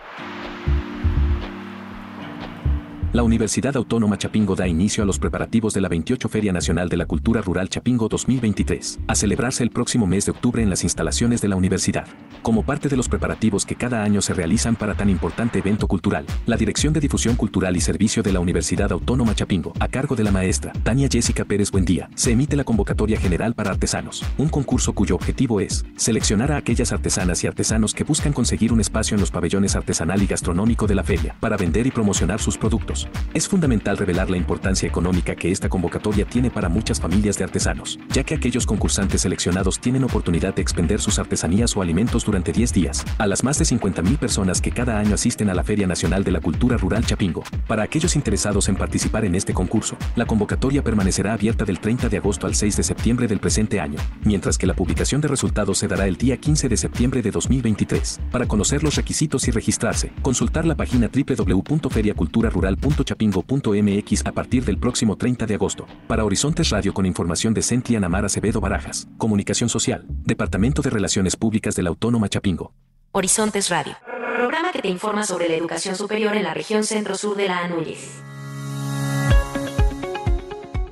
La 3.13 3.23
Universidad 3.23 3.77
Autónoma 3.77 4.19
Chapingo 4.19 4.57
da 4.57 4.69
inicio 4.69 5.03
a 5.03 5.07
los 5.07 5.19
preparativos 5.19 5.73
de 5.73 5.81
la 5.81 5.89
28 5.89 6.29
Feria 6.29 6.53
Nacional 6.53 6.89
de 6.89 6.97
la 6.97 7.07
Cultura 7.07 7.41
Rural 7.41 7.69
Chapingo 7.69 8.09
2023, 8.09 9.01
a 9.07 9.15
celebrarse 9.15 9.63
el 9.63 9.71
próximo 9.71 10.07
mes 10.07 10.27
de 10.27 10.33
octubre 10.33 10.63
en 10.63 10.69
las 10.69 10.83
instalaciones 10.83 11.41
de 11.41 11.49
la 11.49 11.57
universidad. 11.57 12.07
Como 12.43 12.65
parte 12.65 12.89
de 12.89 12.97
los 12.97 13.09
preparativos 13.09 13.65
que 13.65 13.77
cada 13.77 14.03
año 14.03 14.21
se 14.21 14.35
realizan 14.35 14.77
para 14.77 14.95
tan 14.95 15.09
importante 15.09 15.61
evento 15.61 15.87
cultural, 15.89 16.27
la 16.45 16.57
Dirección 16.57 16.93
de 16.93 17.01
Difusión 17.01 17.37
Cultural 17.37 17.77
y 17.77 17.81
Servicio 17.81 18.23
de 18.23 18.33
la 18.33 18.41
Universidad 18.41 18.93
Autónoma 18.93 19.35
Chapingo, 19.35 19.73
a 19.81 19.89
cargo 19.89 20.15
de 20.15 20.25
la 20.25 20.33
maestra 20.33 20.73
Tania 20.83 21.09
Jessica 21.11 21.45
Pérez 21.45 21.71
Buendía, 21.71 22.11
se 22.17 22.33
emite 22.33 22.57
la 22.57 22.65
convocatoria 22.65 23.19
general 23.19 23.55
para 23.55 23.71
artesanos, 23.71 24.25
un 24.37 24.49
concurso 24.49 24.93
cuyo 24.93 25.15
objetivo 25.15 25.61
es 25.61 25.87
seleccionar 25.97 26.53
a 26.53 26.59
aquellas 26.59 26.93
artesanas 26.93 27.43
y 27.45 27.47
artesanos 27.47 27.95
que 27.95 28.05
buscan 28.05 28.33
conseguir 28.33 28.73
un 28.73 28.81
espacio 28.81 29.15
en 29.15 29.21
los 29.21 29.31
pabellones 29.31 29.75
artesanal 29.75 30.23
y 30.23 30.27
gastronómico 30.27 30.87
de 30.87 30.97
la 30.97 31.05
feria 31.05 31.37
para 31.41 31.57
vender 31.57 31.87
y 31.87 31.91
promocionar 31.91 32.41
sus 32.41 32.59
productos. 32.59 33.06
Es 33.37 33.49
fundamental 33.49 33.99
revelar 33.99 34.31
la 34.31 34.39
importancia 34.39 34.89
económica 34.89 35.35
que 35.35 35.53
esta 35.53 35.69
convocatoria 35.69 36.25
tiene 36.25 36.51
para 36.51 36.71
muchas 36.71 37.01
familias 37.01 37.37
de 37.37 37.45
artesanos, 37.45 37.99
ya 38.11 38.25
que 38.25 38.35
aquellos 38.35 38.65
concursantes 38.65 39.21
seleccionados 39.21 39.79
tienen 39.79 40.05
oportunidad 40.05 40.55
de 40.55 40.63
expender 40.63 41.03
sus 41.03 41.19
artesanías 41.19 41.77
o 41.77 41.83
alimentos 41.83 42.25
durante 42.25 42.53
10 42.53 42.73
días, 42.73 43.05
a 43.19 43.27
las 43.27 43.45
más 43.45 43.59
de 43.59 43.67
50.000 43.67 44.17
personas 44.17 44.63
que 44.63 44.71
cada 44.71 44.99
año 44.99 45.15
asisten 45.15 45.51
a 45.51 45.55
la 45.55 45.65
Feria 45.65 45.87
Nacional 45.87 46.25
de 46.25 46.31
la 46.31 46.41
Cultura 46.41 46.79
Rural 46.79 47.05
Chapingo. 47.05 47.43
Para 47.67 47.83
aquellos 47.83 48.17
interesados 48.17 48.71
en 48.71 48.77
participar 48.77 49.27
en 49.27 49.35
este 49.35 49.53
concurso, 49.53 49.99
la 50.15 50.25
convocatoria 50.25 50.83
permanecerá 50.83 51.35
abierta 51.35 51.67
del 51.67 51.79
30 51.79 52.09
de 52.09 52.17
agosto 52.17 52.47
al 52.47 52.55
6 52.55 52.77
de 52.79 52.83
septiembre 52.85 53.29
del 53.29 53.41
presente 53.41 53.81
año, 53.81 53.99
mientras 54.25 54.57
que 54.57 54.67
la 54.67 54.73
publicación 54.73 55.21
de 55.21 55.29
resultados 55.29 55.77
se 55.77 55.89
dará 55.89 56.07
el 56.07 56.17
día 56.17 56.39
15 56.39 56.71
de 56.71 56.77
septiembre 56.79 57.21
de 57.21 57.33
2023. 57.33 58.21
Para 58.31 58.47
conocer 58.47 58.83
los 58.83 58.95
requisitos 58.97 59.47
y 59.47 59.51
registrarse, 59.51 60.11
consultar 60.23 60.65
la 60.65 60.75
página 60.75 61.11
www.feriaculturarural.com 61.13 62.86
chapingo.mx 62.95 64.26
a 64.26 64.33
partir 64.33 64.64
del 64.64 64.78
próximo 64.78 65.16
30 65.16 65.47
de 65.47 65.55
agosto. 65.55 65.87
Para 66.09 66.25
Horizontes 66.25 66.71
Radio 66.71 66.95
con 66.95 67.07
información 67.07 67.55
de 67.55 67.62
Centri 67.62 67.97
Anamar 67.97 68.25
Acevedo 68.25 68.61
Barajas. 68.61 69.09
Comunicación 69.19 69.69
Social. 69.69 70.05
Departamento 70.25 70.83
de 70.83 70.90
Relaciones 70.90 71.37
Públicas 71.37 71.75
de 71.75 71.83
la 71.83 71.90
Autónoma 71.90 72.28
Chapingo. 72.28 72.73
Horizontes 73.12 73.71
Radio. 73.71 73.97
Programa 74.37 74.73
que 74.73 74.83
te 74.83 74.88
informa 74.88 75.25
sobre 75.25 75.49
la 75.49 75.55
educación 75.55 75.97
superior 75.97 76.37
en 76.37 76.43
la 76.43 76.52
región 76.52 76.85
centro-sur 76.85 77.37
de 77.37 77.49
la 77.49 77.64
Anúñez. 77.64 78.23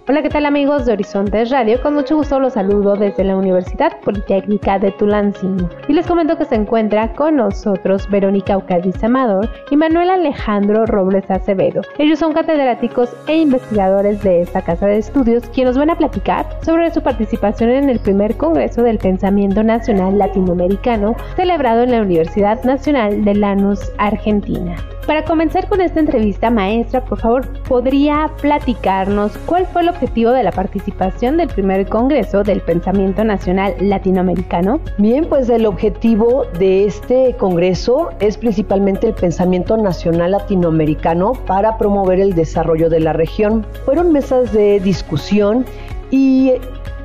Hola, 0.06 0.20
¿qué 0.20 0.28
tal 0.28 0.44
amigos 0.44 0.84
de 0.84 0.92
Horizontes 0.92 1.48
Radio? 1.48 1.80
Con 1.80 1.94
mucho 1.94 2.16
gusto 2.16 2.38
los 2.38 2.52
saludo 2.52 2.94
desde 2.94 3.24
la 3.24 3.38
Universidad 3.38 3.98
Politécnica 4.00 4.78
de 4.78 4.90
Tulancingo. 4.90 5.70
Y 5.88 5.94
les 5.94 6.06
comento 6.06 6.36
que 6.36 6.44
se 6.44 6.56
encuentra 6.56 7.14
con 7.14 7.36
nosotros 7.36 8.06
Verónica 8.10 8.52
Eucadiz 8.52 9.02
Amador 9.02 9.48
y 9.70 9.78
Manuel 9.78 10.10
Alejandro 10.10 10.84
Robles 10.84 11.30
Acevedo. 11.30 11.80
Ellos 11.96 12.18
son 12.18 12.34
catedráticos 12.34 13.16
e 13.28 13.36
investigadores 13.38 14.22
de 14.22 14.42
esta 14.42 14.60
casa 14.60 14.88
de 14.88 14.98
estudios, 14.98 15.48
quienes 15.54 15.78
van 15.78 15.88
a 15.88 15.96
platicar 15.96 16.44
sobre 16.62 16.92
su 16.92 17.00
participación 17.00 17.70
en 17.70 17.88
el 17.88 17.98
primer 17.98 18.36
Congreso 18.36 18.82
del 18.82 18.98
Pensamiento 18.98 19.62
Nacional 19.62 20.18
Latinoamericano 20.18 21.16
celebrado 21.34 21.82
en 21.82 21.92
la 21.92 22.02
Universidad 22.02 22.62
Nacional 22.62 23.24
de 23.24 23.36
Lanús, 23.36 23.80
Argentina. 23.96 24.76
Para 25.06 25.24
comenzar 25.24 25.68
con 25.68 25.82
esta 25.82 26.00
entrevista, 26.00 26.48
maestra, 26.48 27.04
por 27.04 27.20
favor, 27.20 27.46
¿podría 27.64 28.30
platicarnos 28.40 29.36
cuál 29.44 29.66
fue 29.66 29.82
el 29.82 29.88
objetivo 29.94 30.32
de 30.32 30.42
la 30.42 30.50
participación 30.50 31.36
del 31.36 31.48
primer 31.48 31.88
Congreso 31.88 32.42
del 32.42 32.60
Pensamiento 32.60 33.22
Nacional 33.24 33.74
Latinoamericano? 33.78 34.80
Bien, 34.98 35.24
pues 35.24 35.48
el 35.48 35.66
objetivo 35.66 36.44
de 36.58 36.84
este 36.84 37.34
Congreso 37.38 38.10
es 38.18 38.36
principalmente 38.36 39.06
el 39.06 39.14
pensamiento 39.14 39.76
nacional 39.76 40.32
latinoamericano 40.32 41.32
para 41.46 41.78
promover 41.78 42.18
el 42.18 42.34
desarrollo 42.34 42.90
de 42.90 43.00
la 43.00 43.12
región. 43.12 43.64
Fueron 43.84 44.12
mesas 44.12 44.52
de 44.52 44.80
discusión 44.80 45.64
y 46.10 46.52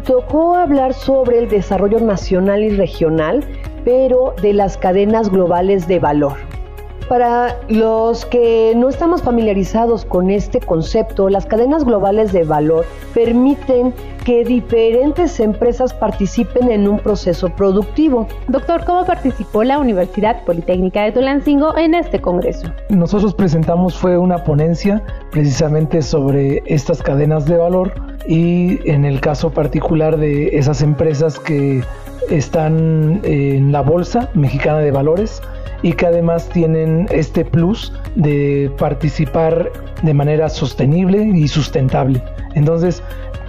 tocó 0.05 0.55
hablar 0.55 0.93
sobre 0.93 1.39
el 1.39 1.50
desarrollo 1.50 2.00
nacional 2.00 2.63
y 2.63 2.69
regional, 2.69 3.43
pero 3.86 4.34
de 4.41 4.53
las 4.53 4.77
cadenas 4.77 5.29
globales 5.29 5.88
de 5.88 6.00
valor. 6.00 6.38
Para 7.10 7.58
los 7.70 8.24
que 8.28 8.74
no 8.75 8.88
estamos 8.88 9.24
familiarizados 9.24 10.06
con 10.06 10.30
este 10.30 10.60
concepto, 10.60 11.28
las 11.28 11.48
cadenas 11.48 11.84
globales 11.84 12.32
de 12.34 12.44
valor 12.44 12.86
permiten 13.16 13.96
que 14.25 14.44
diferentes 14.44 15.39
empresas 15.39 15.92
participen 15.92 16.70
en 16.70 16.88
un 16.88 17.00
proceso 17.00 17.50
productivo. 17.50 18.28
Doctor, 18.48 18.86
¿cómo 18.86 19.06
participó 19.06 19.63
la 19.63 19.80
Universidad 19.80 20.44
Politécnica 20.44 21.01
de 21.01 21.13
Tulancingo 21.13 21.75
en 21.80 21.96
este 21.96 22.22
congreso? 22.22 22.72
Nosotros 22.89 23.34
presentamos 23.34 23.98
fue 23.98 24.16
una 24.16 24.44
ponencia 24.44 25.01
precisamente 25.32 26.04
sobre 26.04 26.62
estas 26.68 27.01
cadenas 27.01 27.48
de 27.48 27.58
valor 27.58 27.92
y 28.28 28.88
en 28.88 29.04
el 29.04 29.20
caso 29.20 29.50
particular 29.50 30.18
de 30.18 30.50
esas 30.60 30.84
empresas 30.84 31.39
que 31.39 31.84
están 32.30 33.22
en 33.24 33.72
la 33.72 33.82
Bolsa 33.82 34.30
Mexicana 34.36 34.78
de 34.78 34.92
Valores, 34.92 35.42
y 35.81 35.93
que 35.93 36.05
además 36.05 36.50
tienen 36.50 37.07
este 37.12 37.45
plus 37.45 37.93
de 38.15 38.71
participar 38.77 39.71
de 40.01 40.13
manera 40.13 40.50
sostenible 40.50 41.24
y 41.24 41.48
sustentable. 41.48 42.21
Entonces, 42.55 43.01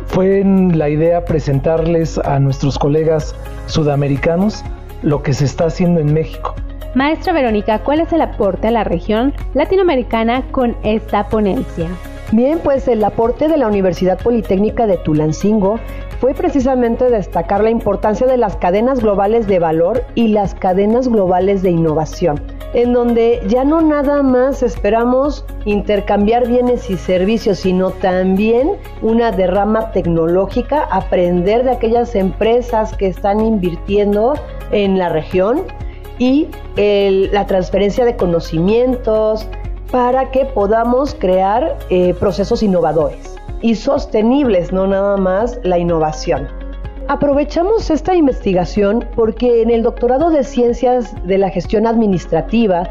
fue 0.06 0.42
la 0.44 0.88
idea 0.88 1.25
presentarles 1.25 2.18
a 2.18 2.38
nuestros 2.40 2.78
colegas 2.78 3.34
sudamericanos 3.66 4.64
lo 5.02 5.22
que 5.22 5.32
se 5.32 5.44
está 5.44 5.66
haciendo 5.66 6.00
en 6.00 6.12
México. 6.12 6.54
Maestra 6.94 7.32
Verónica, 7.32 7.78
¿cuál 7.80 8.00
es 8.00 8.12
el 8.12 8.20
aporte 8.20 8.66
a 8.66 8.70
la 8.72 8.82
región 8.82 9.32
latinoamericana 9.54 10.42
con 10.50 10.76
esta 10.82 11.28
ponencia? 11.28 11.88
Bien, 12.32 12.58
pues 12.62 12.88
el 12.88 13.02
aporte 13.04 13.49
de 13.49 13.56
la 13.56 13.68
Universidad 13.68 14.18
Politécnica 14.18 14.87
de 14.87 14.96
Tulancingo 14.99 15.78
fue 16.21 16.35
precisamente 16.35 17.09
destacar 17.09 17.65
la 17.65 17.71
importancia 17.71 18.27
de 18.27 18.37
las 18.37 18.55
cadenas 18.57 19.00
globales 19.00 19.47
de 19.47 19.59
valor 19.59 20.05
y 20.15 20.29
las 20.29 20.55
cadenas 20.55 21.09
globales 21.09 21.62
de 21.62 21.71
innovación, 21.71 22.43
en 22.75 22.93
donde 22.93 23.41
ya 23.49 23.65
no 23.65 23.81
nada 23.81 24.23
más 24.23 24.62
esperamos 24.62 25.47
intercambiar 25.65 26.47
bienes 26.47 26.91
y 26.91 26.99
servicios, 26.99 27.61
sino 27.61 27.91
también 27.91 28.73
una 29.00 29.33
derrama 29.33 29.93
tecnológica, 29.93 30.87
aprender 30.91 31.65
de 31.65 31.71
aquellas 31.71 32.15
empresas 32.15 32.95
que 32.95 33.07
están 33.07 33.41
invirtiendo 33.41 34.35
en 34.73 34.99
la 34.99 35.09
región 35.09 35.62
y 36.19 36.49
la 36.77 37.47
transferencia 37.47 38.05
de 38.05 38.17
conocimientos 38.17 39.49
para 39.91 40.31
que 40.31 40.45
podamos 40.45 41.15
crear 41.15 41.79
eh, 41.89 42.12
procesos 42.12 42.62
innovadores 42.62 43.39
y 43.62 43.75
sostenibles, 43.75 44.73
no 44.73 44.87
nada 44.87 45.17
más 45.17 45.59
la 45.62 45.79
innovación. 45.79 46.49
Aprovechamos 47.09 47.90
esta 47.90 48.14
investigación 48.14 49.05
porque 49.17 49.62
en 49.62 49.71
el 49.71 49.83
doctorado 49.83 50.31
de 50.31 50.45
Ciencias 50.45 51.14
de 51.26 51.38
la 51.38 51.50
Gestión 51.50 51.87
Administrativa 51.87 52.88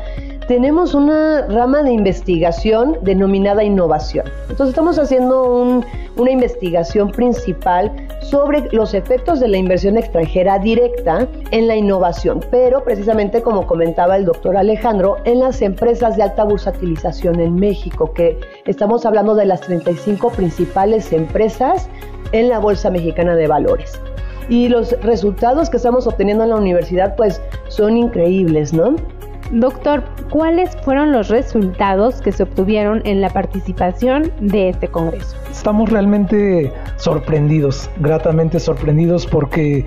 tenemos 0.49 0.95
una 0.95 1.45
rama 1.45 1.83
de 1.83 1.91
investigación 1.91 2.97
denominada 3.03 3.63
innovación. 3.63 4.25
Entonces 4.49 4.69
estamos 4.69 4.97
haciendo 4.97 5.83
una 6.17 6.31
investigación 6.31 7.11
principal 7.11 7.91
sobre 8.23 8.67
los 8.71 8.95
efectos 8.95 9.39
de 9.39 9.47
la 9.47 9.57
inversión 9.57 9.95
extranjera 9.95 10.57
directa 10.57 11.27
en 11.51 11.67
la 11.67 11.75
innovación, 11.75 12.39
pero 12.49 12.83
precisamente 12.83 13.43
como 13.43 13.67
comentaba 13.67 14.17
el 14.17 14.25
doctor 14.25 14.57
Alejandro, 14.57 15.17
en 15.25 15.39
las 15.39 15.61
empresas 15.61 16.17
de 16.17 16.23
alta 16.23 16.45
bursatilización 16.45 17.39
en 17.39 17.53
México, 17.53 18.11
que 18.11 18.35
estamos 18.65 19.05
hablando 19.05 19.35
de 19.35 19.45
las 19.45 19.61
35 19.61 20.31
principales 20.31 21.13
empresas 21.13 21.87
en 22.31 22.49
la 22.49 22.57
Bolsa 22.57 22.89
Mexicana 22.89 23.35
de 23.35 23.45
Valores. 23.45 24.01
Y 24.49 24.67
los 24.67 24.99
resultados 25.03 25.69
que 25.69 25.77
estamos 25.77 26.07
obteniendo 26.07 26.43
en 26.43 26.49
la 26.49 26.55
universidad 26.55 27.15
pues 27.15 27.39
son 27.67 27.97
increíbles, 27.97 28.73
¿no? 28.73 28.95
Doctor, 29.51 30.03
¿cuáles 30.29 30.75
fueron 30.83 31.11
los 31.11 31.29
resultados 31.29 32.21
que 32.21 32.31
se 32.31 32.43
obtuvieron 32.43 33.01
en 33.05 33.19
la 33.19 33.29
participación 33.29 34.31
de 34.39 34.69
este 34.69 34.87
Congreso? 34.87 35.35
Estamos 35.49 35.89
realmente 35.89 36.71
sorprendidos, 36.97 37.89
gratamente 37.99 38.59
sorprendidos 38.59 39.25
porque 39.25 39.85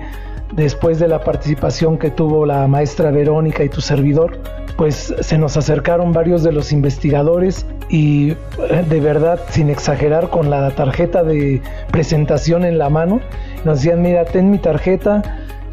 después 0.51 0.99
de 0.99 1.07
la 1.07 1.23
participación 1.23 1.97
que 1.97 2.11
tuvo 2.11 2.45
la 2.45 2.67
maestra 2.67 3.11
Verónica 3.11 3.63
y 3.63 3.69
tu 3.69 3.79
servidor, 3.79 4.37
pues 4.75 5.15
se 5.21 5.37
nos 5.37 5.55
acercaron 5.55 6.11
varios 6.11 6.43
de 6.43 6.51
los 6.51 6.73
investigadores 6.73 7.65
y 7.87 8.31
eh, 8.31 8.85
de 8.89 8.99
verdad, 8.99 9.39
sin 9.49 9.69
exagerar, 9.69 10.29
con 10.29 10.49
la 10.49 10.71
tarjeta 10.71 11.23
de 11.23 11.61
presentación 11.89 12.65
en 12.65 12.77
la 12.77 12.89
mano, 12.89 13.21
nos 13.63 13.79
decían, 13.79 14.01
mira, 14.01 14.25
ten 14.25 14.51
mi 14.51 14.57
tarjeta, 14.57 15.21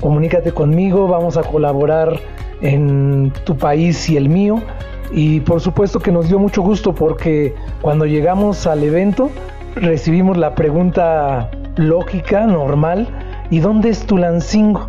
comunícate 0.00 0.52
conmigo, 0.52 1.08
vamos 1.08 1.36
a 1.36 1.42
colaborar 1.42 2.20
en 2.60 3.32
tu 3.44 3.56
país 3.56 4.08
y 4.08 4.16
el 4.16 4.28
mío. 4.28 4.60
Y 5.12 5.40
por 5.40 5.60
supuesto 5.60 5.98
que 5.98 6.12
nos 6.12 6.28
dio 6.28 6.38
mucho 6.38 6.62
gusto 6.62 6.94
porque 6.94 7.54
cuando 7.80 8.06
llegamos 8.06 8.66
al 8.66 8.82
evento 8.84 9.30
recibimos 9.74 10.36
la 10.36 10.54
pregunta 10.54 11.50
lógica, 11.76 12.46
normal, 12.46 13.08
¿y 13.50 13.60
dónde 13.60 13.90
es 13.90 14.06
Tulancingo? 14.06 14.86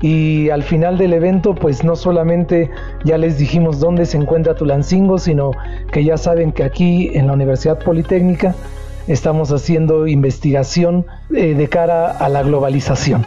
Y 0.00 0.50
al 0.50 0.64
final 0.64 0.98
del 0.98 1.12
evento, 1.12 1.54
pues 1.54 1.84
no 1.84 1.94
solamente 1.94 2.70
ya 3.04 3.18
les 3.18 3.38
dijimos 3.38 3.78
dónde 3.78 4.04
se 4.04 4.16
encuentra 4.16 4.56
Tulancingo, 4.56 5.18
sino 5.18 5.52
que 5.92 6.02
ya 6.02 6.16
saben 6.16 6.50
que 6.50 6.64
aquí 6.64 7.10
en 7.14 7.28
la 7.28 7.34
Universidad 7.34 7.78
Politécnica 7.78 8.56
estamos 9.06 9.52
haciendo 9.52 10.08
investigación 10.08 11.06
eh, 11.32 11.54
de 11.54 11.68
cara 11.68 12.10
a 12.10 12.28
la 12.28 12.42
globalización. 12.42 13.24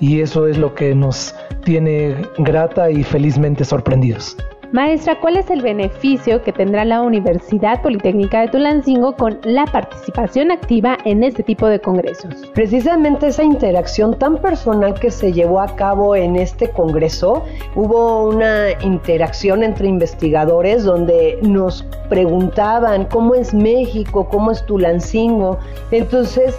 Y 0.00 0.20
eso 0.20 0.46
es 0.46 0.58
lo 0.58 0.74
que 0.74 0.94
nos 0.94 1.34
tiene 1.64 2.14
grata 2.38 2.90
y 2.90 3.02
felizmente 3.02 3.64
sorprendidos. 3.64 4.36
Maestra, 4.72 5.18
¿cuál 5.20 5.36
es 5.36 5.48
el 5.48 5.62
beneficio 5.62 6.42
que 6.42 6.52
tendrá 6.52 6.84
la 6.84 7.00
Universidad 7.00 7.80
Politécnica 7.82 8.40
de 8.40 8.48
Tulancingo 8.48 9.14
con 9.14 9.38
la 9.44 9.64
participación 9.64 10.50
activa 10.50 10.98
en 11.04 11.22
este 11.22 11.44
tipo 11.44 11.68
de 11.68 11.80
congresos? 11.80 12.34
Precisamente 12.52 13.28
esa 13.28 13.44
interacción 13.44 14.18
tan 14.18 14.38
personal 14.38 14.94
que 14.94 15.12
se 15.12 15.32
llevó 15.32 15.60
a 15.60 15.76
cabo 15.76 16.16
en 16.16 16.34
este 16.34 16.68
congreso, 16.70 17.44
hubo 17.76 18.28
una 18.28 18.72
interacción 18.82 19.62
entre 19.62 19.86
investigadores 19.86 20.82
donde 20.82 21.38
nos 21.42 21.84
preguntaban 22.08 23.04
cómo 23.04 23.36
es 23.36 23.54
México, 23.54 24.28
cómo 24.28 24.50
es 24.50 24.66
Tulancingo. 24.66 25.58
Entonces, 25.92 26.58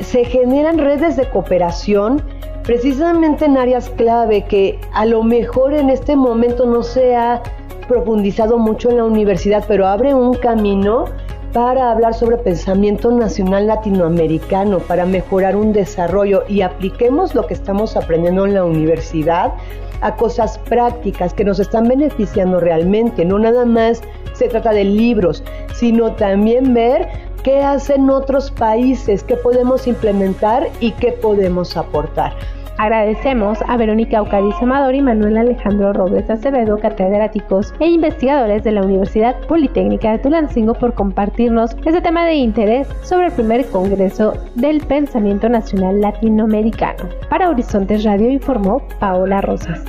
se 0.00 0.24
generan 0.26 0.78
redes 0.78 1.16
de 1.16 1.28
cooperación 1.30 2.22
precisamente 2.68 3.46
en 3.46 3.56
áreas 3.56 3.88
clave 3.88 4.44
que 4.44 4.78
a 4.92 5.06
lo 5.06 5.22
mejor 5.22 5.72
en 5.72 5.88
este 5.88 6.14
momento 6.16 6.66
no 6.66 6.82
se 6.82 7.16
ha 7.16 7.42
profundizado 7.88 8.58
mucho 8.58 8.90
en 8.90 8.98
la 8.98 9.04
universidad, 9.04 9.64
pero 9.66 9.86
abre 9.86 10.12
un 10.12 10.34
camino 10.34 11.06
para 11.54 11.90
hablar 11.90 12.12
sobre 12.12 12.36
pensamiento 12.36 13.10
nacional 13.10 13.68
latinoamericano, 13.68 14.80
para 14.80 15.06
mejorar 15.06 15.56
un 15.56 15.72
desarrollo 15.72 16.44
y 16.46 16.60
apliquemos 16.60 17.34
lo 17.34 17.46
que 17.46 17.54
estamos 17.54 17.96
aprendiendo 17.96 18.44
en 18.44 18.52
la 18.52 18.64
universidad 18.64 19.54
a 20.02 20.14
cosas 20.16 20.58
prácticas 20.58 21.32
que 21.32 21.44
nos 21.44 21.60
están 21.60 21.88
beneficiando 21.88 22.60
realmente. 22.60 23.24
No 23.24 23.38
nada 23.38 23.64
más 23.64 24.02
se 24.34 24.46
trata 24.46 24.72
de 24.72 24.84
libros, 24.84 25.42
sino 25.74 26.12
también 26.12 26.74
ver 26.74 27.08
qué 27.42 27.62
hacen 27.62 28.10
otros 28.10 28.50
países, 28.50 29.22
qué 29.22 29.36
podemos 29.36 29.86
implementar 29.86 30.68
y 30.80 30.90
qué 30.92 31.12
podemos 31.12 31.78
aportar. 31.78 32.34
Agradecemos 32.78 33.58
a 33.66 33.76
Verónica 33.76 34.18
Eucariz 34.18 34.54
Amador 34.62 34.94
y 34.94 35.02
Manuel 35.02 35.36
Alejandro 35.36 35.92
Robles 35.92 36.30
Acevedo, 36.30 36.78
catedráticos 36.78 37.74
e 37.80 37.88
investigadores 37.88 38.62
de 38.62 38.70
la 38.70 38.82
Universidad 38.82 39.34
Politécnica 39.48 40.12
de 40.12 40.20
Tulancingo 40.20 40.74
por 40.74 40.94
compartirnos 40.94 41.72
este 41.84 42.00
tema 42.00 42.24
de 42.24 42.34
interés 42.34 42.86
sobre 43.02 43.26
el 43.26 43.32
primer 43.32 43.66
Congreso 43.66 44.34
del 44.54 44.80
Pensamiento 44.86 45.48
Nacional 45.48 46.00
Latinoamericano. 46.00 47.08
Para 47.28 47.50
Horizontes 47.50 48.04
Radio 48.04 48.30
informó 48.30 48.86
Paola 49.00 49.40
Rosas. 49.40 49.84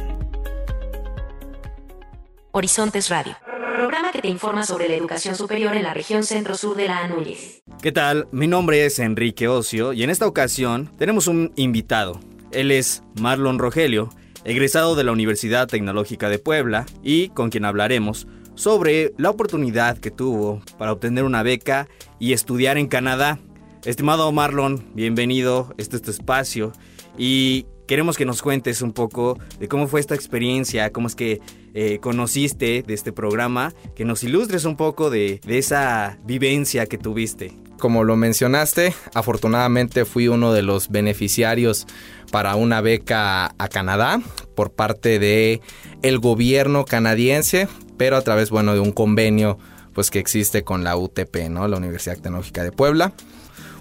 Horizontes 2.52 3.10
Radio, 3.10 3.36
programa 3.78 4.12
que 4.12 4.22
te 4.22 4.28
informa 4.30 4.64
sobre 4.64 4.90
la 4.90 4.96
educación 4.96 5.36
superior 5.36 5.76
en 5.76 5.84
la 5.84 5.94
región 5.94 6.24
centro-sur 6.24 6.76
de 6.76 6.88
la 6.88 6.98
Anúñez. 7.04 7.62
¿Qué 7.82 7.92
tal? 7.92 8.28
Mi 8.32 8.48
nombre 8.48 8.84
es 8.86 8.98
Enrique 8.98 9.48
Ocio 9.48 9.94
y 9.94 10.04
en 10.04 10.10
esta 10.10 10.26
ocasión 10.28 10.90
tenemos 10.98 11.28
un 11.28 11.54
invitado, 11.56 12.20
él 12.52 12.72
es 12.72 13.04
Marlon 13.20 13.60
Rogelio, 13.60 14.10
egresado 14.44 14.96
de 14.96 15.04
la 15.04 15.12
Universidad 15.12 15.68
Tecnológica 15.68 16.30
de 16.30 16.40
Puebla 16.40 16.86
y 17.04 17.30
con 17.30 17.50
quien 17.50 17.66
hablaremos 17.66 18.28
sobre 18.56 19.14
la 19.18 19.30
oportunidad 19.30 19.98
que 19.98 20.12
tuvo 20.12 20.62
para 20.78 20.92
obtener 20.92 21.24
una 21.24 21.44
beca 21.44 21.88
y 22.20 22.34
estudiar 22.34 22.78
en 22.78 22.88
Canadá. 22.88 23.40
Estimado 23.86 24.32
Marlon, 24.32 24.84
bienvenido, 24.94 25.74
este 25.78 25.96
es 25.96 26.02
tu 26.02 26.12
espacio 26.12 26.74
y 27.18 27.66
queremos 27.88 28.18
que 28.18 28.26
nos 28.26 28.42
cuentes 28.42 28.82
un 28.82 28.94
poco 28.94 29.38
de 29.60 29.68
cómo 29.68 29.88
fue 29.88 30.00
esta 30.00 30.16
experiencia, 30.16 30.92
cómo 30.92 31.08
es 31.08 31.16
que 31.16 31.40
eh, 31.74 32.00
conociste 32.00 32.84
de 32.86 32.94
este 32.94 33.12
programa, 33.12 33.74
que 33.96 34.06
nos 34.06 34.24
ilustres 34.24 34.66
un 34.66 34.76
poco 34.76 35.10
de, 35.10 35.42
de 35.46 35.58
esa 35.58 36.18
vivencia 36.24 36.86
que 36.86 36.98
tuviste. 36.98 37.58
Como 37.80 38.04
lo 38.04 38.18
mencionaste, 38.18 38.94
afortunadamente 39.14 40.04
fui 40.04 40.28
uno 40.28 40.52
de 40.52 40.62
los 40.62 40.90
beneficiarios 40.90 41.88
para 42.32 42.56
una 42.56 42.82
beca 42.82 43.54
a 43.58 43.68
Canadá 43.70 44.22
por 44.54 44.72
parte 44.72 45.18
de 45.20 45.62
el 46.02 46.20
gobierno 46.20 46.84
canadiense, 46.84 47.68
pero 47.98 48.18
a 48.18 48.22
través 48.22 48.50
bueno 48.50 48.74
de 48.74 48.82
un 48.82 48.92
convenio 48.92 49.58
pues 49.94 50.12
que 50.12 50.20
existe 50.20 50.64
con 50.64 50.84
la 50.84 50.96
UTP, 50.98 51.50
¿no? 51.50 51.68
La 51.68 51.78
Universidad 51.78 52.16
Tecnológica 52.16 52.64
de 52.64 52.72
Puebla. 52.72 53.14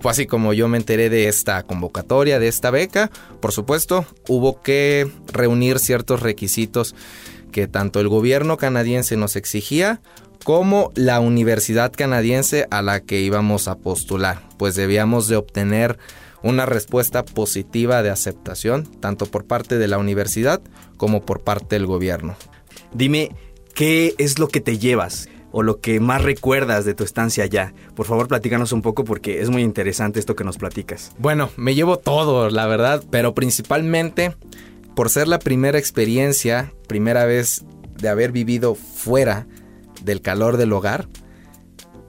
Fue 0.00 0.12
así 0.12 0.26
como 0.26 0.52
yo 0.52 0.68
me 0.68 0.78
enteré 0.78 1.10
de 1.10 1.28
esta 1.28 1.62
convocatoria, 1.64 2.38
de 2.38 2.48
esta 2.48 2.70
beca. 2.70 3.10
Por 3.40 3.52
supuesto, 3.52 4.06
hubo 4.28 4.62
que 4.62 5.10
reunir 5.32 5.78
ciertos 5.78 6.22
requisitos 6.22 6.94
que 7.48 7.68
tanto 7.68 8.00
el 8.00 8.08
gobierno 8.08 8.56
canadiense 8.56 9.16
nos 9.16 9.36
exigía 9.36 10.00
como 10.44 10.92
la 10.94 11.20
universidad 11.20 11.92
canadiense 11.92 12.66
a 12.70 12.82
la 12.82 13.00
que 13.00 13.20
íbamos 13.20 13.68
a 13.68 13.76
postular, 13.76 14.42
pues 14.56 14.74
debíamos 14.74 15.28
de 15.28 15.36
obtener 15.36 15.98
una 16.42 16.66
respuesta 16.66 17.24
positiva 17.24 18.02
de 18.02 18.10
aceptación, 18.10 18.84
tanto 19.00 19.26
por 19.26 19.44
parte 19.44 19.78
de 19.78 19.88
la 19.88 19.98
universidad 19.98 20.60
como 20.96 21.24
por 21.24 21.40
parte 21.40 21.76
del 21.76 21.86
gobierno. 21.86 22.36
Dime, 22.94 23.34
¿qué 23.74 24.14
es 24.18 24.38
lo 24.38 24.48
que 24.48 24.60
te 24.60 24.78
llevas? 24.78 25.28
o 25.50 25.62
lo 25.62 25.80
que 25.80 25.98
más 25.98 26.22
recuerdas 26.22 26.84
de 26.84 26.94
tu 26.94 27.04
estancia 27.04 27.44
allá. 27.44 27.72
Por 27.94 28.06
favor, 28.06 28.28
platícanos 28.28 28.72
un 28.72 28.82
poco 28.82 29.04
porque 29.04 29.40
es 29.40 29.48
muy 29.50 29.62
interesante 29.62 30.20
esto 30.20 30.36
que 30.36 30.44
nos 30.44 30.58
platicas. 30.58 31.12
Bueno, 31.18 31.50
me 31.56 31.74
llevo 31.74 31.98
todo, 31.98 32.50
la 32.50 32.66
verdad, 32.66 33.02
pero 33.10 33.34
principalmente 33.34 34.36
por 34.98 35.10
ser 35.10 35.28
la 35.28 35.38
primera 35.38 35.78
experiencia, 35.78 36.74
primera 36.88 37.24
vez 37.24 37.64
de 38.00 38.08
haber 38.08 38.32
vivido 38.32 38.74
fuera 38.74 39.46
del 40.02 40.22
calor 40.22 40.56
del 40.56 40.72
hogar, 40.72 41.08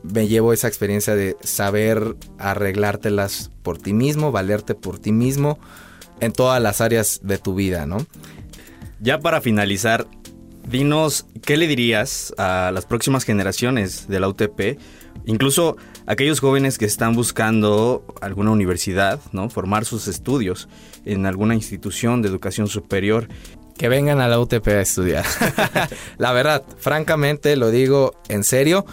me 0.02 0.28
llevo 0.28 0.54
esa 0.54 0.68
experiencia 0.68 1.14
de 1.14 1.38
saber 1.44 2.16
arreglártelas 2.40 3.52
por 3.62 3.78
ti 3.78 3.94
mismo, 3.94 4.32
valerte 4.32 4.74
por 4.74 4.98
ti 4.98 5.12
mismo 5.12 5.60
en 6.20 6.32
todas 6.32 6.60
las 6.64 6.82
áreas 6.82 7.20
de 7.22 7.38
tu 7.38 7.54
vida, 7.54 7.86
¿no? 7.86 8.08
Ya 9.00 9.20
para 9.20 9.40
finalizar, 9.40 10.08
dinos 10.68 11.28
qué 11.44 11.58
le 11.58 11.68
dirías 11.68 12.34
a 12.40 12.72
las 12.74 12.88
próximas 12.88 13.24
generaciones 13.24 14.08
de 14.08 14.20
la 14.20 14.30
UTP, 14.30 14.80
incluso 15.26 15.78
aquellos 16.10 16.40
jóvenes 16.40 16.80
que 16.80 16.86
están 16.86 17.14
buscando 17.14 18.04
alguna 18.20 18.50
universidad, 18.50 19.22
¿no? 19.32 19.48
Formar 19.48 19.86
sus 19.86 20.08
estudios 20.08 20.68
en 21.06 21.28
alguna 21.28 21.54
institución 21.54 22.24
de 22.24 22.30
educación 22.30 22.68
superior 22.68 23.28
que 23.78 23.90
vengan 23.90 24.20
a 24.20 24.28
la 24.28 24.40
UTP 24.40 24.68
a 24.70 24.82
estudiar. 24.82 25.24
la 26.18 26.32
verdad, 26.32 26.64
francamente, 26.80 27.56
lo 27.56 27.70
digo 27.70 28.16
en 28.28 28.44
serio. 28.44 28.88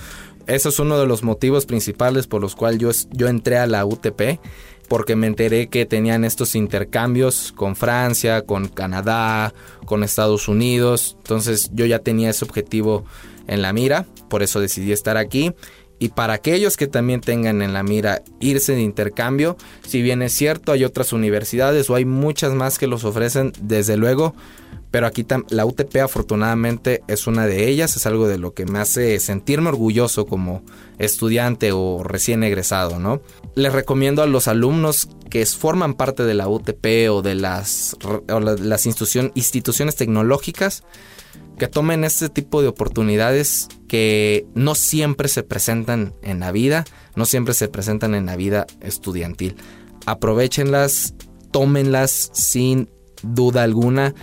Eso 0.46 0.68
es 0.68 0.79
uno 0.79 0.98
de 0.98 1.07
los 1.07 1.22
motivos 1.22 1.64
principales 1.64 2.26
por 2.26 2.42
los 2.42 2.55
cuales 2.55 2.81
yo, 2.81 2.90
yo 3.12 3.29
entré 3.29 3.57
a 3.57 3.66
la 3.66 3.85
UTP. 3.87 4.38
porque 4.87 5.16
me 5.16 5.26
enteré 5.26 5.68
que 5.68 5.85
tenían 5.85 6.22
estos 6.22 6.55
intercambios 6.55 7.52
con 7.57 7.74
Francia, 7.74 8.42
con 8.42 8.68
Canadá, 8.68 9.55
con 9.87 10.05
Estados 10.05 10.48
Unidos. 10.48 11.16
Entonces 11.22 11.70
yo 11.72 11.87
ya 11.87 11.98
tenía 12.00 12.31
ese 12.31 12.44
objetivo 12.44 13.05
en 13.48 13.62
la 13.62 13.72
mira, 13.72 14.07
por 14.29 14.42
eso 14.42 14.61
decidí 14.61 14.92
estar 14.92 15.16
aquí. 15.16 15.55
Y 15.98 16.11
para 16.11 16.35
aquellos 16.35 16.76
que 16.76 16.87
también 16.87 17.20
tengan 17.20 17.62
en 17.62 17.72
la 17.72 17.82
mira 17.82 18.22
irse 18.40 18.74
de 18.74 18.82
intercambio, 18.82 19.56
si 19.87 20.02
bien 20.02 20.22
es 20.22 20.32
cierto, 20.32 20.72
hay 20.72 20.85
otras 20.85 21.12
universidades 21.12 21.88
o 21.88 21.94
hay 21.94 22.04
muchas 22.04 22.52
más 22.52 22.78
que 22.78 22.87
los 22.87 23.04
ofrecen, 23.04 23.52
desde 23.61 23.96
luego, 23.96 24.35
pero 24.90 25.06
aquí 25.06 25.26
la 25.50 25.66
UTP 25.66 25.96
afortunadamente 25.96 27.02
es 27.09 27.26
una 27.26 27.46
de 27.46 27.68
ellas, 27.68 27.96
es 27.96 28.06
algo 28.06 28.28
de 28.28 28.38
lo 28.38 28.54
que 28.54 28.66
me 28.66 28.78
hace 28.78 29.18
sentirme 29.20 29.68
orgulloso 29.68 30.26
como 30.26 30.62
estudiante 30.98 31.72
o 31.72 32.02
recién 32.02 32.42
egresado, 32.42 32.98
¿no? 32.98 33.20
Les 33.54 33.72
recomiendo 33.72 34.22
a 34.22 34.26
los 34.26 34.48
alumnos 34.48 35.09
que 35.28 35.44
forman 35.44 35.94
parte 35.94 36.22
de 36.24 36.35
la 36.35 36.48
UTP 36.48 37.11
o 37.11 37.20
de 37.20 37.35
las, 37.35 37.96
las 38.26 38.87
instituciones 38.87 39.96
tecnológicas 39.96 40.82
que 41.59 41.69
tomen 41.69 42.05
este 42.05 42.29
tipo 42.29 42.62
de 42.62 42.69
oportunidades 42.69 43.69
que 43.88 44.47
no 44.55 44.75
siempre 44.75 45.29
se 45.29 45.42
presentan 45.42 46.14
en 46.23 46.40
la 46.40 46.53
vida, 46.53 46.85
no 47.14 47.25
siempre 47.25 47.55
se 47.55 47.69
presentan 47.69 48.14
en 48.14 48.27
la 48.27 48.37
vida 48.37 48.66
estudiantil. 48.81 49.57
Aprovechenlas, 50.07 51.14
tómenlas 51.51 52.31
sin 52.33 52.90
duda 53.23 53.62
alguna, 53.62 54.14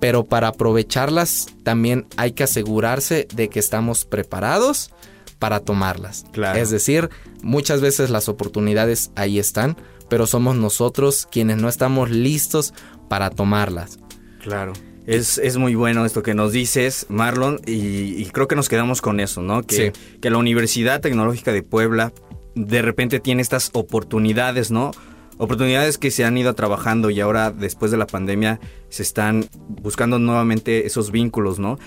pero 0.00 0.24
para 0.24 0.48
aprovecharlas 0.48 1.48
también 1.62 2.06
hay 2.16 2.32
que 2.32 2.44
asegurarse 2.44 3.26
de 3.34 3.48
que 3.48 3.58
estamos 3.58 4.04
preparados 4.04 4.90
para 5.38 5.60
tomarlas. 5.60 6.24
Es 6.54 6.70
decir, 6.70 7.10
muchas 7.42 7.80
veces 7.80 8.10
las 8.10 8.28
oportunidades 8.28 9.10
ahí 9.16 9.38
están, 9.38 9.76
pero 10.08 10.26
somos 10.26 10.56
nosotros 10.56 11.26
quienes 11.30 11.56
no 11.56 11.68
estamos 11.68 12.10
listos 12.10 12.74
para 13.08 13.30
tomarlas. 13.30 13.98
Claro. 14.42 14.72
Es, 15.06 15.56
muy 15.56 15.74
bueno 15.74 16.04
esto 16.04 16.22
que 16.22 16.34
nos 16.34 16.52
dices, 16.52 17.06
Marlon, 17.08 17.60
y, 17.66 18.24
creo 18.26 18.48
que 18.48 18.56
nos 18.56 18.68
quedamos 18.68 19.00
con 19.00 19.18
eso, 19.20 19.42
¿no? 19.42 19.62
Que, 19.62 19.92
que 20.20 20.30
la 20.30 20.38
Universidad 20.38 21.00
Tecnológica 21.00 21.52
de 21.52 21.62
Puebla 21.62 22.12
de 22.54 22.82
repente 22.82 23.20
tiene 23.20 23.42
estas 23.42 23.70
oportunidades, 23.72 24.70
¿no? 24.70 24.92
Oportunidades 25.38 25.96
que 25.96 26.10
se 26.10 26.24
han 26.24 26.36
ido 26.36 26.54
trabajando 26.54 27.08
y 27.08 27.18
ahora 27.18 27.50
después 27.50 27.90
de 27.90 27.96
la 27.96 28.06
pandemia 28.06 28.60
se 28.90 29.02
están 29.02 29.46
buscando 29.68 30.18
nuevamente 30.18 30.86
esos 30.86 31.10
vínculos, 31.10 31.58
¿no? 31.58 31.78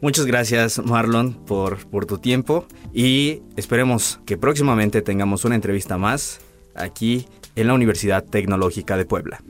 Muchas 0.00 0.26
gracias 0.26 0.78
Marlon 0.78 1.34
por, 1.44 1.84
por 1.88 2.06
tu 2.06 2.18
tiempo 2.18 2.66
y 2.94 3.42
esperemos 3.56 4.20
que 4.26 4.36
próximamente 4.36 5.02
tengamos 5.02 5.44
una 5.44 5.56
entrevista 5.56 5.98
más 5.98 6.40
aquí 6.76 7.26
en 7.56 7.66
la 7.66 7.74
Universidad 7.74 8.24
Tecnológica 8.24 8.96
de 8.96 9.04
Puebla. 9.06 9.42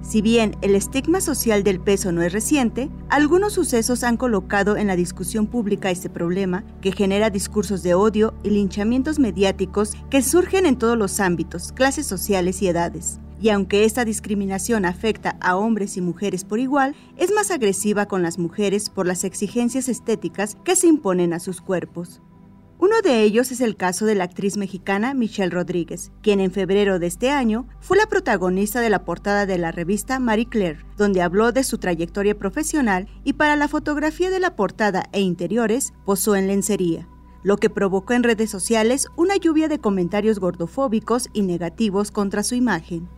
Si 0.01 0.21
bien 0.21 0.57
el 0.59 0.75
estigma 0.75 1.21
social 1.21 1.63
del 1.63 1.79
peso 1.79 2.11
no 2.11 2.21
es 2.21 2.33
reciente, 2.33 2.89
algunos 3.07 3.53
sucesos 3.53 4.03
han 4.03 4.17
colocado 4.17 4.75
en 4.75 4.87
la 4.87 4.97
discusión 4.97 5.47
pública 5.47 5.91
este 5.91 6.09
problema 6.09 6.65
que 6.81 6.91
genera 6.91 7.29
discursos 7.29 7.83
de 7.83 7.93
odio 7.93 8.33
y 8.43 8.49
linchamientos 8.49 9.17
mediáticos 9.17 9.93
que 10.09 10.21
surgen 10.21 10.65
en 10.65 10.77
todos 10.77 10.97
los 10.97 11.21
ámbitos, 11.21 11.71
clases 11.71 12.05
sociales 12.05 12.61
y 12.61 12.67
edades 12.67 13.21
y 13.43 13.49
aunque 13.49 13.83
esta 13.83 14.05
discriminación 14.05 14.85
afecta 14.85 15.35
a 15.41 15.57
hombres 15.57 15.97
y 15.97 16.01
mujeres 16.01 16.45
por 16.45 16.61
igual, 16.61 16.95
es 17.17 17.29
más 17.33 17.51
agresiva 17.51 18.05
con 18.05 18.23
las 18.23 18.39
mujeres 18.39 18.89
por 18.89 19.05
las 19.05 19.25
exigencias 19.25 19.89
estéticas 19.89 20.55
que 20.63 20.77
se 20.77 20.87
imponen 20.87 21.33
a 21.33 21.41
sus 21.41 21.59
cuerpos. 21.59 22.21
Uno 22.79 23.01
de 23.03 23.21
ellos 23.21 23.51
es 23.51 23.59
el 23.59 23.75
caso 23.75 24.05
de 24.05 24.15
la 24.15 24.23
actriz 24.23 24.55
mexicana 24.55 25.13
Michelle 25.13 25.49
Rodríguez, 25.49 26.13
quien 26.21 26.39
en 26.39 26.51
febrero 26.51 26.99
de 26.99 27.07
este 27.07 27.31
año 27.31 27.67
fue 27.81 27.97
la 27.97 28.07
protagonista 28.07 28.79
de 28.79 28.89
la 28.89 29.03
portada 29.03 29.45
de 29.45 29.57
la 29.57 29.73
revista 29.73 30.19
Marie 30.19 30.47
Claire, 30.47 30.85
donde 30.95 31.21
habló 31.21 31.51
de 31.51 31.65
su 31.65 31.79
trayectoria 31.79 32.37
profesional 32.37 33.09
y 33.25 33.33
para 33.33 33.57
la 33.57 33.67
fotografía 33.67 34.29
de 34.29 34.39
la 34.39 34.55
portada 34.55 35.09
e 35.11 35.19
interiores 35.19 35.91
posó 36.05 36.37
en 36.37 36.47
lencería 36.47 37.09
lo 37.45 37.57
que 37.57 37.69
provocó 37.69 38.13
en 38.13 38.23
redes 38.23 38.49
sociales 38.49 39.09
una 39.17 39.35
lluvia 39.35 39.67
de 39.67 39.77
comentarios 39.77 40.39
gordofóbicos 40.39 41.27
y 41.33 41.41
negativos 41.41 42.09
contra 42.09 42.41
su 42.41 42.55
imagen. 42.55 43.09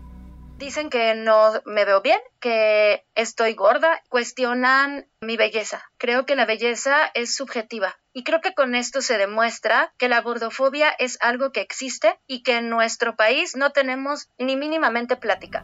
Dicen 0.58 0.90
que 0.90 1.16
no 1.16 1.52
me 1.66 1.84
veo 1.84 2.02
bien, 2.02 2.20
que 2.40 3.06
estoy 3.14 3.56
gorda, 3.56 4.02
cuestionan 4.08 5.06
mi 5.20 5.36
belleza. 5.36 5.84
Creo 5.98 6.26
que 6.26 6.38
la 6.38 6.46
belleza 6.46 7.12
es 7.14 7.36
subjetiva 7.36 7.98
y 8.14 8.24
creo 8.24 8.40
que 8.40 8.54
con 8.54 8.74
esto 8.74 9.02
se 9.02 9.18
demuestra 9.18 9.94
que 9.98 10.08
la 10.08 10.22
gordofobia 10.22 10.90
es 10.98 11.18
algo 11.20 11.52
que 11.52 11.60
existe 11.60 12.18
y 12.26 12.42
que 12.42 12.58
en 12.58 12.70
nuestro 12.70 13.18
país 13.18 13.58
no 13.58 13.72
tenemos 13.72 14.30
ni 14.38 14.56
mínimamente 14.56 15.18
plática. 15.18 15.64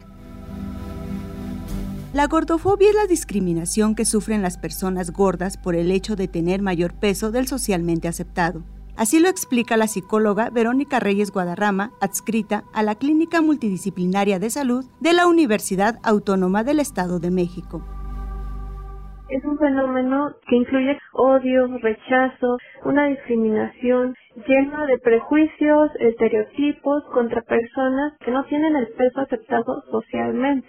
La 2.12 2.26
gordofobia 2.26 2.90
es 2.90 2.94
la 2.94 3.06
discriminación 3.06 3.94
que 3.94 4.04
sufren 4.04 4.42
las 4.42 4.58
personas 4.58 5.10
gordas 5.10 5.56
por 5.56 5.74
el 5.74 5.90
hecho 5.90 6.16
de 6.16 6.28
tener 6.28 6.60
mayor 6.60 6.92
peso 6.92 7.30
del 7.30 7.48
socialmente 7.48 8.08
aceptado. 8.08 8.62
Así 8.96 9.20
lo 9.20 9.28
explica 9.28 9.76
la 9.76 9.86
psicóloga 9.86 10.50
Verónica 10.50 11.00
Reyes 11.00 11.32
Guadarrama, 11.32 11.92
adscrita 12.00 12.64
a 12.74 12.82
la 12.82 12.94
Clínica 12.94 13.40
Multidisciplinaria 13.40 14.38
de 14.38 14.50
Salud 14.50 14.84
de 15.00 15.14
la 15.14 15.26
Universidad 15.26 15.98
Autónoma 16.02 16.62
del 16.62 16.78
Estado 16.78 17.18
de 17.18 17.30
México. 17.30 17.82
Es 19.30 19.42
un 19.46 19.58
fenómeno 19.58 20.34
que 20.46 20.56
incluye 20.56 20.98
odio, 21.14 21.78
rechazo, 21.78 22.58
una 22.84 23.06
discriminación 23.06 24.14
llena 24.46 24.84
de 24.84 24.98
prejuicios, 24.98 25.90
estereotipos 25.98 27.02
contra 27.14 27.40
personas 27.40 28.12
que 28.20 28.30
no 28.30 28.44
tienen 28.44 28.76
el 28.76 28.88
peso 28.88 29.22
aceptado 29.22 29.82
socialmente. 29.90 30.68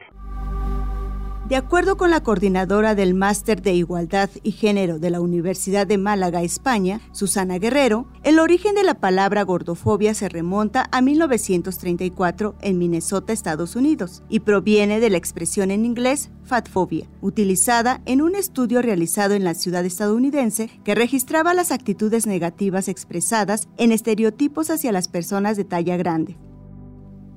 De 1.49 1.57
acuerdo 1.57 1.97
con 1.97 2.09
la 2.09 2.23
coordinadora 2.23 2.95
del 2.95 3.13
Máster 3.13 3.61
de 3.61 3.73
Igualdad 3.73 4.29
y 4.43 4.53
Género 4.53 4.97
de 4.97 5.09
la 5.09 5.19
Universidad 5.19 5.85
de 5.85 5.97
Málaga, 5.97 6.41
España, 6.41 7.01
Susana 7.11 7.59
Guerrero, 7.59 8.07
el 8.23 8.39
origen 8.39 8.75
de 8.75 8.83
la 8.83 8.93
palabra 8.93 9.43
gordofobia 9.43 10.13
se 10.13 10.29
remonta 10.29 10.87
a 10.93 11.01
1934 11.01 12.55
en 12.61 12.77
Minnesota, 12.77 13.33
Estados 13.33 13.75
Unidos, 13.75 14.23
y 14.29 14.39
proviene 14.39 15.01
de 15.01 15.09
la 15.09 15.17
expresión 15.17 15.69
en 15.69 15.83
inglés 15.83 16.29
fatfobia, 16.45 17.09
utilizada 17.19 18.01
en 18.05 18.21
un 18.21 18.35
estudio 18.35 18.81
realizado 18.81 19.33
en 19.33 19.43
la 19.43 19.53
ciudad 19.53 19.83
estadounidense 19.83 20.69
que 20.85 20.95
registraba 20.95 21.53
las 21.53 21.73
actitudes 21.73 22.25
negativas 22.25 22.87
expresadas 22.87 23.67
en 23.75 23.91
estereotipos 23.91 24.69
hacia 24.69 24.93
las 24.93 25.09
personas 25.09 25.57
de 25.57 25.65
talla 25.65 25.97
grande. 25.97 26.37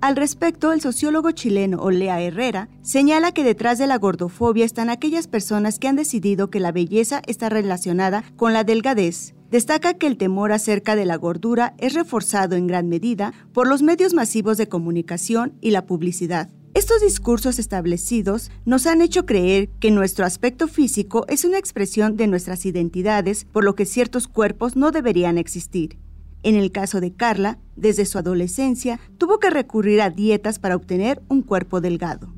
Al 0.06 0.14
respecto, 0.14 0.72
el 0.72 0.80
sociólogo 0.80 1.32
chileno 1.32 1.78
Olea 1.78 2.20
Herrera 2.20 2.68
señala 2.80 3.32
que 3.32 3.42
detrás 3.42 3.76
de 3.76 3.88
la 3.88 3.98
gordofobia 3.98 4.64
están 4.64 4.88
aquellas 4.88 5.26
personas 5.26 5.80
que 5.80 5.88
han 5.88 5.96
decidido 5.96 6.48
que 6.48 6.60
la 6.60 6.70
belleza 6.70 7.22
está 7.26 7.48
relacionada 7.48 8.22
con 8.36 8.52
la 8.52 8.62
delgadez. 8.62 9.34
Destaca 9.50 9.94
que 9.94 10.06
el 10.06 10.16
temor 10.16 10.52
acerca 10.52 10.94
de 10.94 11.06
la 11.06 11.16
gordura 11.16 11.74
es 11.78 11.94
reforzado 11.94 12.54
en 12.54 12.68
gran 12.68 12.88
medida 12.88 13.32
por 13.52 13.66
los 13.66 13.82
medios 13.82 14.14
masivos 14.14 14.58
de 14.58 14.68
comunicación 14.68 15.54
y 15.60 15.72
la 15.72 15.86
publicidad. 15.86 16.50
Estos 16.74 17.00
discursos 17.00 17.58
establecidos 17.58 18.52
nos 18.64 18.86
han 18.86 19.02
hecho 19.02 19.26
creer 19.26 19.70
que 19.80 19.90
nuestro 19.90 20.24
aspecto 20.24 20.68
físico 20.68 21.26
es 21.28 21.44
una 21.44 21.58
expresión 21.58 22.16
de 22.16 22.28
nuestras 22.28 22.64
identidades, 22.64 23.44
por 23.44 23.64
lo 23.64 23.74
que 23.74 23.86
ciertos 23.86 24.28
cuerpos 24.28 24.76
no 24.76 24.92
deberían 24.92 25.36
existir. 25.36 25.98
En 26.44 26.54
el 26.54 26.70
caso 26.70 27.00
de 27.00 27.12
Carla, 27.12 27.58
desde 27.76 28.06
su 28.06 28.18
adolescencia, 28.18 28.98
tuvo 29.18 29.38
que 29.38 29.50
recurrir 29.50 30.00
a 30.00 30.10
dietas 30.10 30.58
para 30.58 30.76
obtener 30.76 31.22
un 31.28 31.42
cuerpo 31.42 31.80
delgado. 31.80 32.32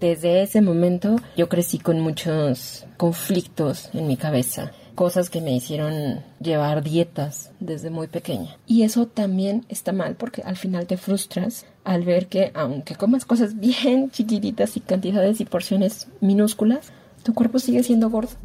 Desde 0.00 0.42
ese 0.42 0.62
momento 0.62 1.16
yo 1.36 1.50
crecí 1.50 1.78
con 1.78 2.00
muchos 2.00 2.86
conflictos 2.96 3.90
en 3.92 4.06
mi 4.06 4.16
cabeza. 4.16 4.72
cosas 4.94 5.30
que 5.30 5.40
me 5.40 5.54
hicieron 5.54 6.20
llevar 6.40 6.82
dietas 6.82 7.52
desde 7.58 7.88
muy 7.88 8.06
pequeña. 8.06 8.58
Y 8.66 8.82
eso 8.82 9.06
también 9.06 9.64
está 9.70 9.92
mal 9.92 10.14
porque 10.14 10.42
al 10.42 10.56
final 10.56 10.86
te 10.86 10.98
frustras 10.98 11.64
al 11.84 12.04
ver 12.04 12.26
que 12.26 12.50
aunque 12.54 12.96
comas 12.96 13.24
cosas 13.24 13.58
bien 13.60 14.10
chiquititas 14.10 14.76
y 14.76 14.80
cantidades 14.80 15.40
y 15.40 15.46
porciones 15.46 16.08
minúsculas, 16.20 16.92
tu 17.22 17.32
cuerpo 17.32 17.58
sigue 17.58 17.82
siendo 17.82 18.10
gordo. 18.10 18.36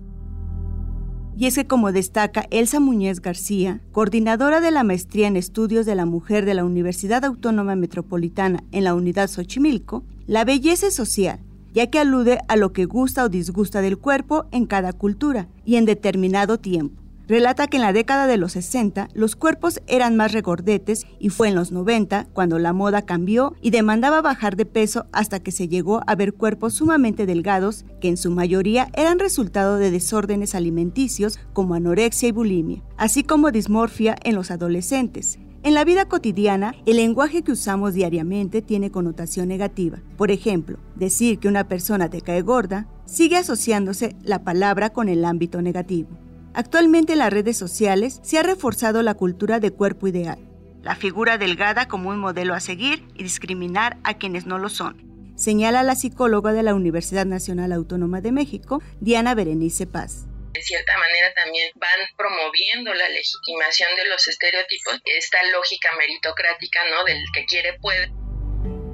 Y 1.37 1.47
es 1.47 1.55
que 1.55 1.67
como 1.67 1.91
destaca 1.91 2.47
Elsa 2.49 2.79
Muñez 2.79 3.21
García, 3.21 3.81
coordinadora 3.91 4.61
de 4.61 4.71
la 4.71 4.83
maestría 4.83 5.27
en 5.27 5.35
estudios 5.35 5.85
de 5.85 5.95
la 5.95 6.05
mujer 6.05 6.45
de 6.45 6.53
la 6.53 6.63
Universidad 6.63 7.25
Autónoma 7.25 7.75
Metropolitana 7.75 8.63
en 8.71 8.85
la 8.85 8.95
unidad 8.95 9.29
Xochimilco, 9.29 10.03
la 10.27 10.45
belleza 10.45 10.87
es 10.87 10.95
social, 10.95 11.39
ya 11.73 11.87
que 11.87 11.99
alude 11.99 12.39
a 12.47 12.55
lo 12.55 12.71
que 12.71 12.85
gusta 12.85 13.25
o 13.25 13.29
disgusta 13.29 13.81
del 13.81 13.97
cuerpo 13.97 14.45
en 14.51 14.65
cada 14.65 14.93
cultura 14.93 15.47
y 15.65 15.75
en 15.75 15.85
determinado 15.85 16.57
tiempo 16.57 17.04
relata 17.27 17.67
que 17.67 17.77
en 17.77 17.83
la 17.83 17.93
década 17.93 18.27
de 18.27 18.37
los 18.37 18.53
60 18.53 19.09
los 19.13 19.35
cuerpos 19.35 19.81
eran 19.87 20.15
más 20.15 20.31
regordetes 20.31 21.05
y 21.19 21.29
fue 21.29 21.47
en 21.47 21.55
los 21.55 21.71
90 21.71 22.27
cuando 22.33 22.59
la 22.59 22.73
moda 22.73 23.03
cambió 23.03 23.53
y 23.61 23.71
demandaba 23.71 24.21
bajar 24.21 24.55
de 24.55 24.65
peso 24.65 25.05
hasta 25.11 25.39
que 25.39 25.51
se 25.51 25.67
llegó 25.67 26.01
a 26.07 26.15
ver 26.15 26.33
cuerpos 26.33 26.73
sumamente 26.73 27.25
delgados 27.25 27.85
que 28.01 28.09
en 28.09 28.17
su 28.17 28.31
mayoría 28.31 28.89
eran 28.93 29.19
resultado 29.19 29.77
de 29.77 29.91
desórdenes 29.91 30.55
alimenticios 30.55 31.39
como 31.53 31.75
anorexia 31.75 32.29
y 32.29 32.31
bulimia, 32.31 32.83
así 32.97 33.23
como 33.23 33.51
dismorfia 33.51 34.15
en 34.23 34.35
los 34.35 34.51
adolescentes. 34.51 35.39
En 35.65 35.73
la 35.73 35.83
vida 35.83 36.05
cotidiana, 36.05 36.75
el 36.85 36.97
lenguaje 36.97 37.41
que 37.41 37.51
usamos 37.51 37.95
diariamente 37.95 38.61
tiene 38.61 38.91
connotación 38.91 39.47
negativa. 39.47 39.99
Por 40.15 40.29
ejemplo, 40.29 40.77
decir 40.95 41.39
que 41.39 41.47
una 41.47 41.67
persona 41.67 42.07
te 42.07 42.21
cae 42.21 42.43
gorda 42.43 42.87
sigue 43.05 43.37
asociándose 43.37 44.15
la 44.21 44.43
palabra 44.43 44.91
con 44.91 45.09
el 45.09 45.25
ámbito 45.25 45.63
negativo. 45.63 46.09
Actualmente 46.55 47.13
en 47.13 47.19
las 47.19 47.33
redes 47.33 47.57
sociales 47.57 48.21
se 48.23 48.39
ha 48.39 48.43
reforzado 48.43 49.03
la 49.03 49.13
cultura 49.13 49.59
de 49.59 49.71
cuerpo 49.71 50.07
ideal, 50.07 50.39
la 50.81 50.95
figura 50.95 51.37
delgada 51.37 51.87
como 51.87 52.09
un 52.09 52.17
modelo 52.17 52.53
a 52.53 52.61
seguir 52.61 53.03
y 53.13 53.23
discriminar 53.23 53.97
a 54.05 54.13
quienes 54.13 54.45
no 54.45 54.57
lo 54.57 54.69
son, 54.69 55.33
señala 55.35 55.83
la 55.83 55.95
psicóloga 55.95 56.53
de 56.53 56.63
la 56.63 56.73
Universidad 56.73 57.25
Nacional 57.25 57.73
Autónoma 57.73 58.21
de 58.21 58.31
México, 58.31 58.81
Diana 59.01 59.35
Berenice 59.35 59.85
Paz 59.85 60.27
de 60.55 60.61
cierta 60.63 60.93
manera 60.97 61.33
también 61.33 61.69
van 61.75 61.99
promoviendo 62.15 62.93
la 62.93 63.09
legitimación 63.09 63.89
de 63.97 64.07
los 64.07 64.25
estereotipos, 64.25 65.01
esta 65.03 65.37
lógica 65.51 65.89
meritocrática, 65.97 66.79
¿no? 66.89 67.03
Del 67.03 67.21
que 67.33 67.45
quiere 67.45 67.73
puede. 67.79 68.09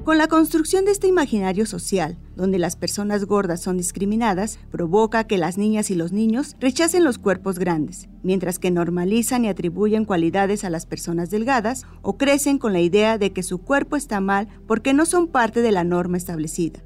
Con 0.04 0.18
la 0.18 0.28
construcción 0.28 0.86
de 0.86 0.92
este 0.92 1.06
imaginario 1.06 1.68
social, 1.68 2.18
donde 2.42 2.60
las 2.60 2.76
personas 2.76 3.24
gordas 3.24 3.62
son 3.62 3.78
discriminadas, 3.78 4.60
provoca 4.70 5.26
que 5.26 5.38
las 5.38 5.58
niñas 5.58 5.92
y 5.92 5.96
los 5.96 6.12
niños 6.12 6.58
rechacen 6.60 7.06
los 7.06 7.18
cuerpos 7.18 7.58
grandes, 7.58 8.10
mientras 8.24 8.60
que 8.60 8.72
normalizan 8.72 9.46
y 9.46 9.48
atribuyen 9.48 10.04
cualidades 10.04 10.66
a 10.66 10.70
las 10.70 10.86
personas 10.86 11.30
delgadas 11.30 11.86
o 12.02 12.18
crecen 12.18 12.58
con 12.58 12.74
la 12.74 12.82
idea 12.82 13.18
de 13.18 13.32
que 13.32 13.44
su 13.44 13.60
cuerpo 13.60 13.96
está 13.96 14.20
mal 14.20 14.50
porque 14.68 14.94
no 14.94 15.06
son 15.06 15.28
parte 15.30 15.62
de 15.62 15.72
la 15.72 15.86
norma 15.86 16.18
establecida. 16.18 16.82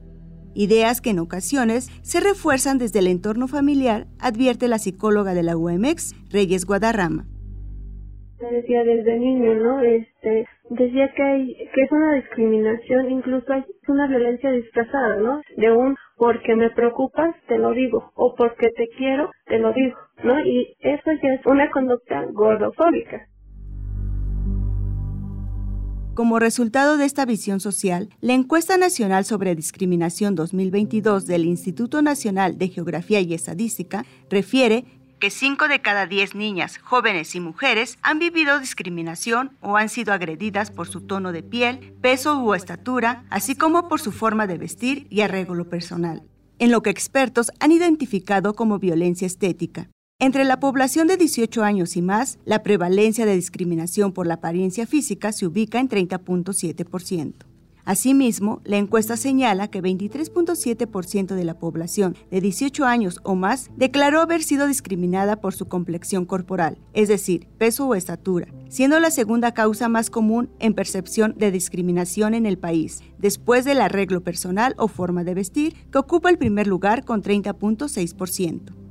Ideas 0.53 1.01
que 1.01 1.09
en 1.09 1.19
ocasiones 1.19 1.89
se 2.03 2.19
refuerzan 2.19 2.77
desde 2.77 2.99
el 2.99 3.07
entorno 3.07 3.47
familiar, 3.47 4.07
advierte 4.19 4.67
la 4.67 4.77
psicóloga 4.77 5.33
de 5.33 5.43
la 5.43 5.57
UMX, 5.57 6.13
Reyes 6.29 6.65
Guadarrama 6.65 7.25
decía 8.51 8.83
desde 8.83 9.19
niño, 9.19 9.55
¿no? 9.55 9.81
Este, 9.81 10.47
decía 10.69 11.11
que 11.13 11.23
hay, 11.23 11.55
que 11.73 11.81
es 11.81 11.91
una 11.91 12.13
discriminación, 12.13 13.11
incluso 13.11 13.53
es 13.53 13.65
una 13.87 14.07
violencia 14.07 14.51
disfrazada, 14.51 15.17
¿no? 15.17 15.41
De 15.57 15.71
un 15.71 15.95
porque 16.17 16.55
me 16.55 16.69
preocupas, 16.69 17.35
te 17.47 17.57
lo 17.57 17.71
digo, 17.71 18.11
o 18.15 18.35
porque 18.35 18.69
te 18.69 18.87
quiero, 18.97 19.29
te 19.45 19.59
lo 19.59 19.73
digo, 19.73 19.97
¿no? 20.23 20.39
Y 20.39 20.75
eso 20.79 21.11
ya 21.21 21.33
es 21.33 21.45
una 21.45 21.69
conducta 21.71 22.25
gordofóbica. 22.31 23.27
Como 26.15 26.39
resultado 26.39 26.95
de 26.95 27.03
esta 27.03 27.25
visión 27.25 27.59
social, 27.59 28.07
la 28.21 28.31
Encuesta 28.31 28.77
Nacional 28.77 29.25
sobre 29.25 29.53
Discriminación 29.53 30.33
2022 30.35 31.27
del 31.27 31.43
Instituto 31.43 32.01
Nacional 32.01 32.57
de 32.57 32.69
Geografía 32.69 33.19
y 33.19 33.33
Estadística 33.33 34.05
refiere 34.29 34.85
que 35.19 35.29
5 35.29 35.67
de 35.67 35.81
cada 35.81 36.05
10 36.05 36.35
niñas, 36.35 36.77
jóvenes 36.77 37.35
y 37.35 37.39
mujeres 37.39 37.97
han 38.01 38.19
vivido 38.19 38.59
discriminación 38.59 39.57
o 39.61 39.77
han 39.77 39.89
sido 39.89 40.13
agredidas 40.13 40.71
por 40.71 40.87
su 40.87 41.01
tono 41.01 41.31
de 41.31 41.43
piel, 41.43 41.93
peso 42.01 42.39
u 42.41 42.53
estatura, 42.53 43.23
así 43.29 43.55
como 43.55 43.87
por 43.87 44.01
su 44.01 44.11
forma 44.11 44.47
de 44.47 44.57
vestir 44.57 45.07
y 45.09 45.21
arreglo 45.21 45.69
personal, 45.69 46.23
en 46.59 46.71
lo 46.71 46.81
que 46.81 46.89
expertos 46.89 47.51
han 47.59 47.71
identificado 47.71 48.55
como 48.55 48.79
violencia 48.79 49.25
estética. 49.25 49.89
Entre 50.17 50.45
la 50.45 50.59
población 50.61 51.07
de 51.07 51.17
18 51.17 51.63
años 51.63 51.97
y 51.97 52.01
más, 52.01 52.39
la 52.45 52.63
prevalencia 52.63 53.25
de 53.25 53.35
discriminación 53.35 54.13
por 54.13 54.27
la 54.27 54.35
apariencia 54.35 54.87
física 54.87 55.33
se 55.33 55.45
ubica 55.45 55.79
en 55.79 55.89
30.7%. 55.89 57.33
Asimismo, 57.85 58.61
la 58.65 58.77
encuesta 58.77 59.15
señala 59.15 59.67
que 59.67 59.81
23.7% 59.81 61.35
de 61.35 61.43
la 61.43 61.59
población 61.59 62.15
de 62.31 62.41
18 62.41 62.83
años 62.83 63.19
o 63.23 63.35
más 63.35 63.69
declaró 63.77 64.21
haber 64.21 64.41
sido 64.41 64.65
discriminada 64.65 65.39
por 65.39 65.53
su 65.53 65.67
complexión 65.67 66.25
corporal, 66.25 66.79
es 66.93 67.09
decir, 67.09 67.47
peso 67.59 67.87
o 67.87 67.93
estatura, 67.93 68.47
siendo 68.69 68.99
la 68.99 69.11
segunda 69.11 69.53
causa 69.53 69.87
más 69.87 70.09
común 70.09 70.49
en 70.59 70.73
percepción 70.73 71.35
de 71.37 71.51
discriminación 71.51 72.33
en 72.33 72.47
el 72.47 72.57
país, 72.57 73.03
después 73.19 73.65
del 73.65 73.81
arreglo 73.81 74.21
personal 74.21 74.73
o 74.77 74.87
forma 74.87 75.23
de 75.23 75.35
vestir, 75.35 75.75
que 75.91 75.99
ocupa 75.99 76.31
el 76.31 76.39
primer 76.39 76.65
lugar 76.65 77.05
con 77.05 77.21
30.6%. 77.21 78.84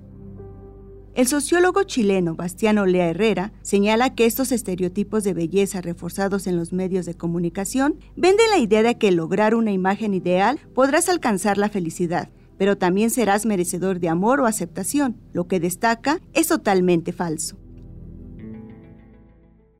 El 1.15 1.29
sociólogo 1.29 1.85
chileno 1.85 2.35
Bastiano 2.35 2.87
Lea 2.87 3.09
Herrera 3.09 3.53
señala 3.63 4.17
que 4.17 4.27
estos 4.27 4.51
estereotipos 4.51 5.23
de 5.23 5.33
belleza 5.33 5.81
reforzados 5.81 6.49
en 6.49 6.57
los 6.57 6.73
medios 6.73 7.07
de 7.07 7.15
comunicación 7.15 8.01
venden 8.17 8.51
la 8.51 8.59
idea 8.59 8.83
de 8.83 8.99
que 8.99 9.13
lograr 9.13 9.55
una 9.55 9.71
imagen 9.71 10.13
ideal 10.13 10.59
podrás 10.75 11.09
alcanzar 11.09 11.57
la 11.57 11.69
felicidad, 11.69 12.31
pero 12.59 12.77
también 12.79 13.11
serás 13.11 13.47
merecedor 13.47 14.01
de 14.01 14.09
amor 14.09 14.41
o 14.41 14.47
aceptación. 14.47 15.17
Lo 15.33 15.47
que 15.47 15.61
destaca 15.61 16.21
es 16.33 16.49
totalmente 16.49 17.13
falso. 17.13 17.57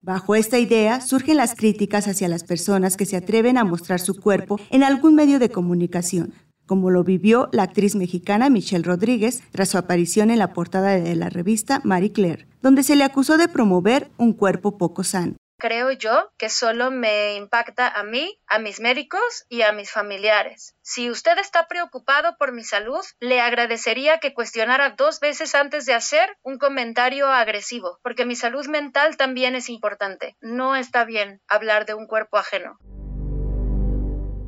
Bajo 0.03 0.37
esta 0.37 0.61
idea 0.61 1.01
surgen 1.01 1.39
las 1.39 1.57
críticas 1.57 2.07
hacia 2.07 2.29
las 2.29 2.45
personas 2.45 2.97
que 2.97 3.07
se 3.07 3.17
atreven 3.17 3.59
a 3.59 3.65
mostrar 3.65 3.99
su 3.99 4.21
cuerpo 4.21 4.61
en 4.71 4.85
algún 4.85 5.17
medio 5.17 5.41
de 5.41 5.49
comunicación, 5.49 6.33
como 6.67 6.91
lo 6.91 7.05
vivió 7.05 7.49
la 7.53 7.65
actriz 7.65 7.95
mexicana 7.95 8.51
Michelle 8.51 8.85
Rodríguez 8.85 9.43
tras 9.51 9.69
su 9.69 9.79
aparición 9.79 10.31
en 10.31 10.39
la 10.39 10.53
portada 10.53 10.91
de 10.91 11.15
la 11.15 11.31
revista 11.31 11.81
Marie 11.85 12.13
Claire, 12.13 12.47
donde 12.63 12.83
se 12.83 12.97
le 12.97 13.05
acusó 13.05 13.37
de 13.37 13.49
promover 13.49 14.11
un 14.17 14.33
cuerpo 14.33 14.79
poco 14.79 15.05
sano. 15.05 15.37
Creo 15.59 15.93
yo 15.93 16.31
que 16.37 16.51
solo 16.51 16.91
me 16.91 17.37
impacta 17.37 17.89
a 17.89 18.03
mí, 18.03 18.39
a 18.47 18.59
mis 18.59 18.81
médicos 18.81 19.47
y 19.49 19.63
a 19.63 19.73
mis 19.73 19.91
familiares. 19.91 20.75
Si 20.83 21.11
usted 21.11 21.39
está 21.39 21.69
preocupado 21.69 22.37
por 22.39 22.53
mi 22.53 22.65
salud, 22.65 23.01
le 23.21 23.41
agradecería 23.41 24.19
que 24.19 24.35
cuestionara 24.35 24.91
dos 24.91 25.21
veces 25.21 25.55
antes 25.55 25.87
de 25.87 25.95
hacer 25.95 26.37
un 26.43 26.59
comentario 26.59 27.29
agresivo, 27.29 27.99
porque 28.03 28.27
mi 28.27 28.37
salud 28.37 28.67
mental 28.67 29.17
también 29.17 29.55
es 29.55 29.71
importante. 29.71 30.37
No 30.41 30.77
está 30.77 31.05
bien 31.05 31.41
hablar 31.49 31.87
de 31.87 31.95
un 31.95 32.07
cuerpo 32.07 32.37
ajeno. 32.37 32.79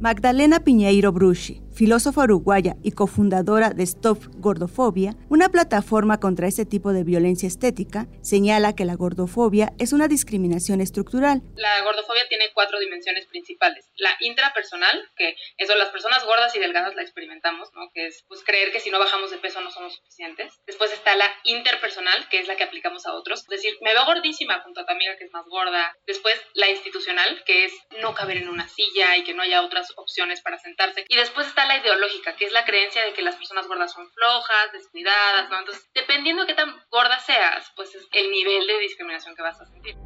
Magdalena 0.00 0.60
Piñeiro 0.60 1.12
Bruschi, 1.12 1.62
filósofa 1.76 2.22
uruguaya 2.22 2.74
y 2.82 2.92
cofundadora 2.92 3.68
de 3.68 3.82
Stop 3.82 4.24
Gordofobia, 4.36 5.14
una 5.28 5.50
plataforma 5.50 6.18
contra 6.18 6.48
este 6.48 6.64
tipo 6.64 6.94
de 6.94 7.04
violencia 7.04 7.46
estética, 7.46 8.06
señala 8.22 8.74
que 8.74 8.86
la 8.86 8.94
gordofobia 8.94 9.74
es 9.78 9.92
una 9.92 10.08
discriminación 10.08 10.80
estructural. 10.80 11.42
La 11.54 11.82
gordofobia 11.82 12.26
tiene 12.30 12.46
cuatro 12.54 12.78
dimensiones 12.80 13.26
principales. 13.26 13.90
La 13.96 14.16
intrapersonal, 14.20 15.10
que 15.16 15.36
eso 15.58 15.74
las 15.74 15.90
personas 15.90 16.24
gordas 16.24 16.56
y 16.56 16.60
delgadas 16.60 16.94
la 16.94 17.02
experimentamos, 17.02 17.68
que 17.92 18.06
es 18.06 18.24
pues, 18.26 18.42
creer 18.42 18.72
que 18.72 18.80
si 18.80 18.90
no 18.90 18.98
bajamos 18.98 19.30
de 19.30 19.36
peso 19.36 19.60
no 19.60 19.70
somos 19.70 19.96
suficientes. 19.96 20.54
Después 20.66 20.90
está 20.92 21.14
la 21.14 21.30
interpersonal, 21.44 22.26
que 22.30 22.40
es 22.40 22.48
la 22.48 22.56
que 22.56 22.64
aplicamos 22.64 23.04
a 23.04 23.12
otros, 23.12 23.40
es 23.40 23.48
decir, 23.48 23.76
me 23.82 23.92
veo 23.92 24.06
gordísima 24.06 24.60
junto 24.60 24.80
a 24.80 24.86
tu 24.86 24.92
amiga 24.92 25.16
que 25.18 25.24
es 25.24 25.32
más 25.32 25.44
gorda. 25.46 25.94
Después 26.06 26.40
la 26.54 26.70
institucional, 26.70 27.44
que 27.44 27.66
es 27.66 27.72
no 28.00 28.14
caber 28.14 28.38
en 28.38 28.48
una 28.48 28.66
silla 28.66 29.18
y 29.18 29.24
que 29.24 29.34
no 29.34 29.42
haya 29.42 29.60
otras 29.60 29.92
opciones 29.96 30.40
para 30.40 30.58
sentarse. 30.58 31.04
Y 31.08 31.16
después 31.16 31.46
está 31.46 31.65
la 31.68 31.78
ideológica, 31.78 32.36
que 32.36 32.46
es 32.46 32.52
la 32.52 32.64
creencia 32.64 33.04
de 33.04 33.12
que 33.12 33.22
las 33.22 33.36
personas 33.36 33.66
gordas 33.66 33.92
son 33.92 34.10
flojas, 34.10 34.72
descuidadas, 34.72 35.50
¿no? 35.50 35.58
Entonces, 35.58 35.88
dependiendo 35.94 36.42
de 36.42 36.48
qué 36.48 36.54
tan 36.54 36.74
gorda 36.90 37.18
seas, 37.20 37.70
pues 37.74 37.94
es 37.94 38.06
el 38.12 38.30
nivel 38.30 38.66
de 38.66 38.78
discriminación 38.78 39.34
que 39.34 39.42
vas 39.42 39.60
a 39.60 39.66
sentir. 39.66 39.96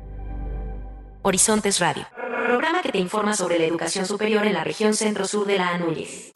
Horizontes 1.23 1.81
Radio, 1.81 2.07
programa 2.47 2.81
que 2.81 2.93
te 2.93 2.99
informa 2.99 3.35
sobre 3.35 3.59
la 3.59 3.67
educación 3.67 4.07
superior 4.07 4.47
en 4.47 4.55
la 4.55 4.65
región 4.65 4.95
centro-sur 4.95 5.47
de 5.47 5.59
la 5.59 5.69
Anúñez. 5.69 6.33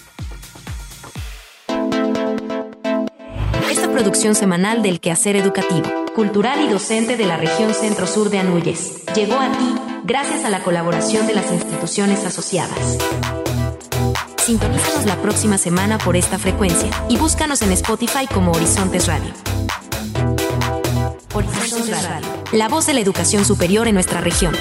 Producción 3.99 4.37
semanal 4.37 4.81
del 4.81 5.01
quehacer 5.01 5.35
educativo, 5.35 5.91
cultural 6.15 6.65
y 6.65 6.69
docente 6.69 7.17
de 7.17 7.27
la 7.27 7.37
región 7.37 7.75
centro-sur 7.75 8.31
de 8.31 8.39
Anuyes 8.39 9.05
llegó 9.13 9.35
a 9.35 9.51
ti 9.51 9.75
gracias 10.05 10.45
a 10.45 10.51
la 10.51 10.63
colaboración 10.63 11.27
de 11.27 11.35
las 11.35 11.51
instituciones 11.51 12.25
asociadas. 12.25 12.79
Sintonízanos 14.37 15.05
la 15.05 15.17
próxima 15.17 15.59
semana 15.59 15.99
por 15.99 16.17
esta 16.17 16.39
frecuencia 16.39 16.89
y 17.09 17.17
búscanos 17.17 17.61
en 17.63 17.73
Spotify 17.73 18.29
como 18.33 18.53
Horizontes 18.53 19.09
Radio. 19.09 19.33
Horizontes 21.35 22.05
Radio, 22.05 22.29
la 22.53 22.69
voz 22.69 22.87
de 22.87 22.95
la 22.95 23.01
educación 23.01 23.45
superior 23.45 23.89
en 23.89 23.95
nuestra 23.95 24.21
región. 24.21 24.55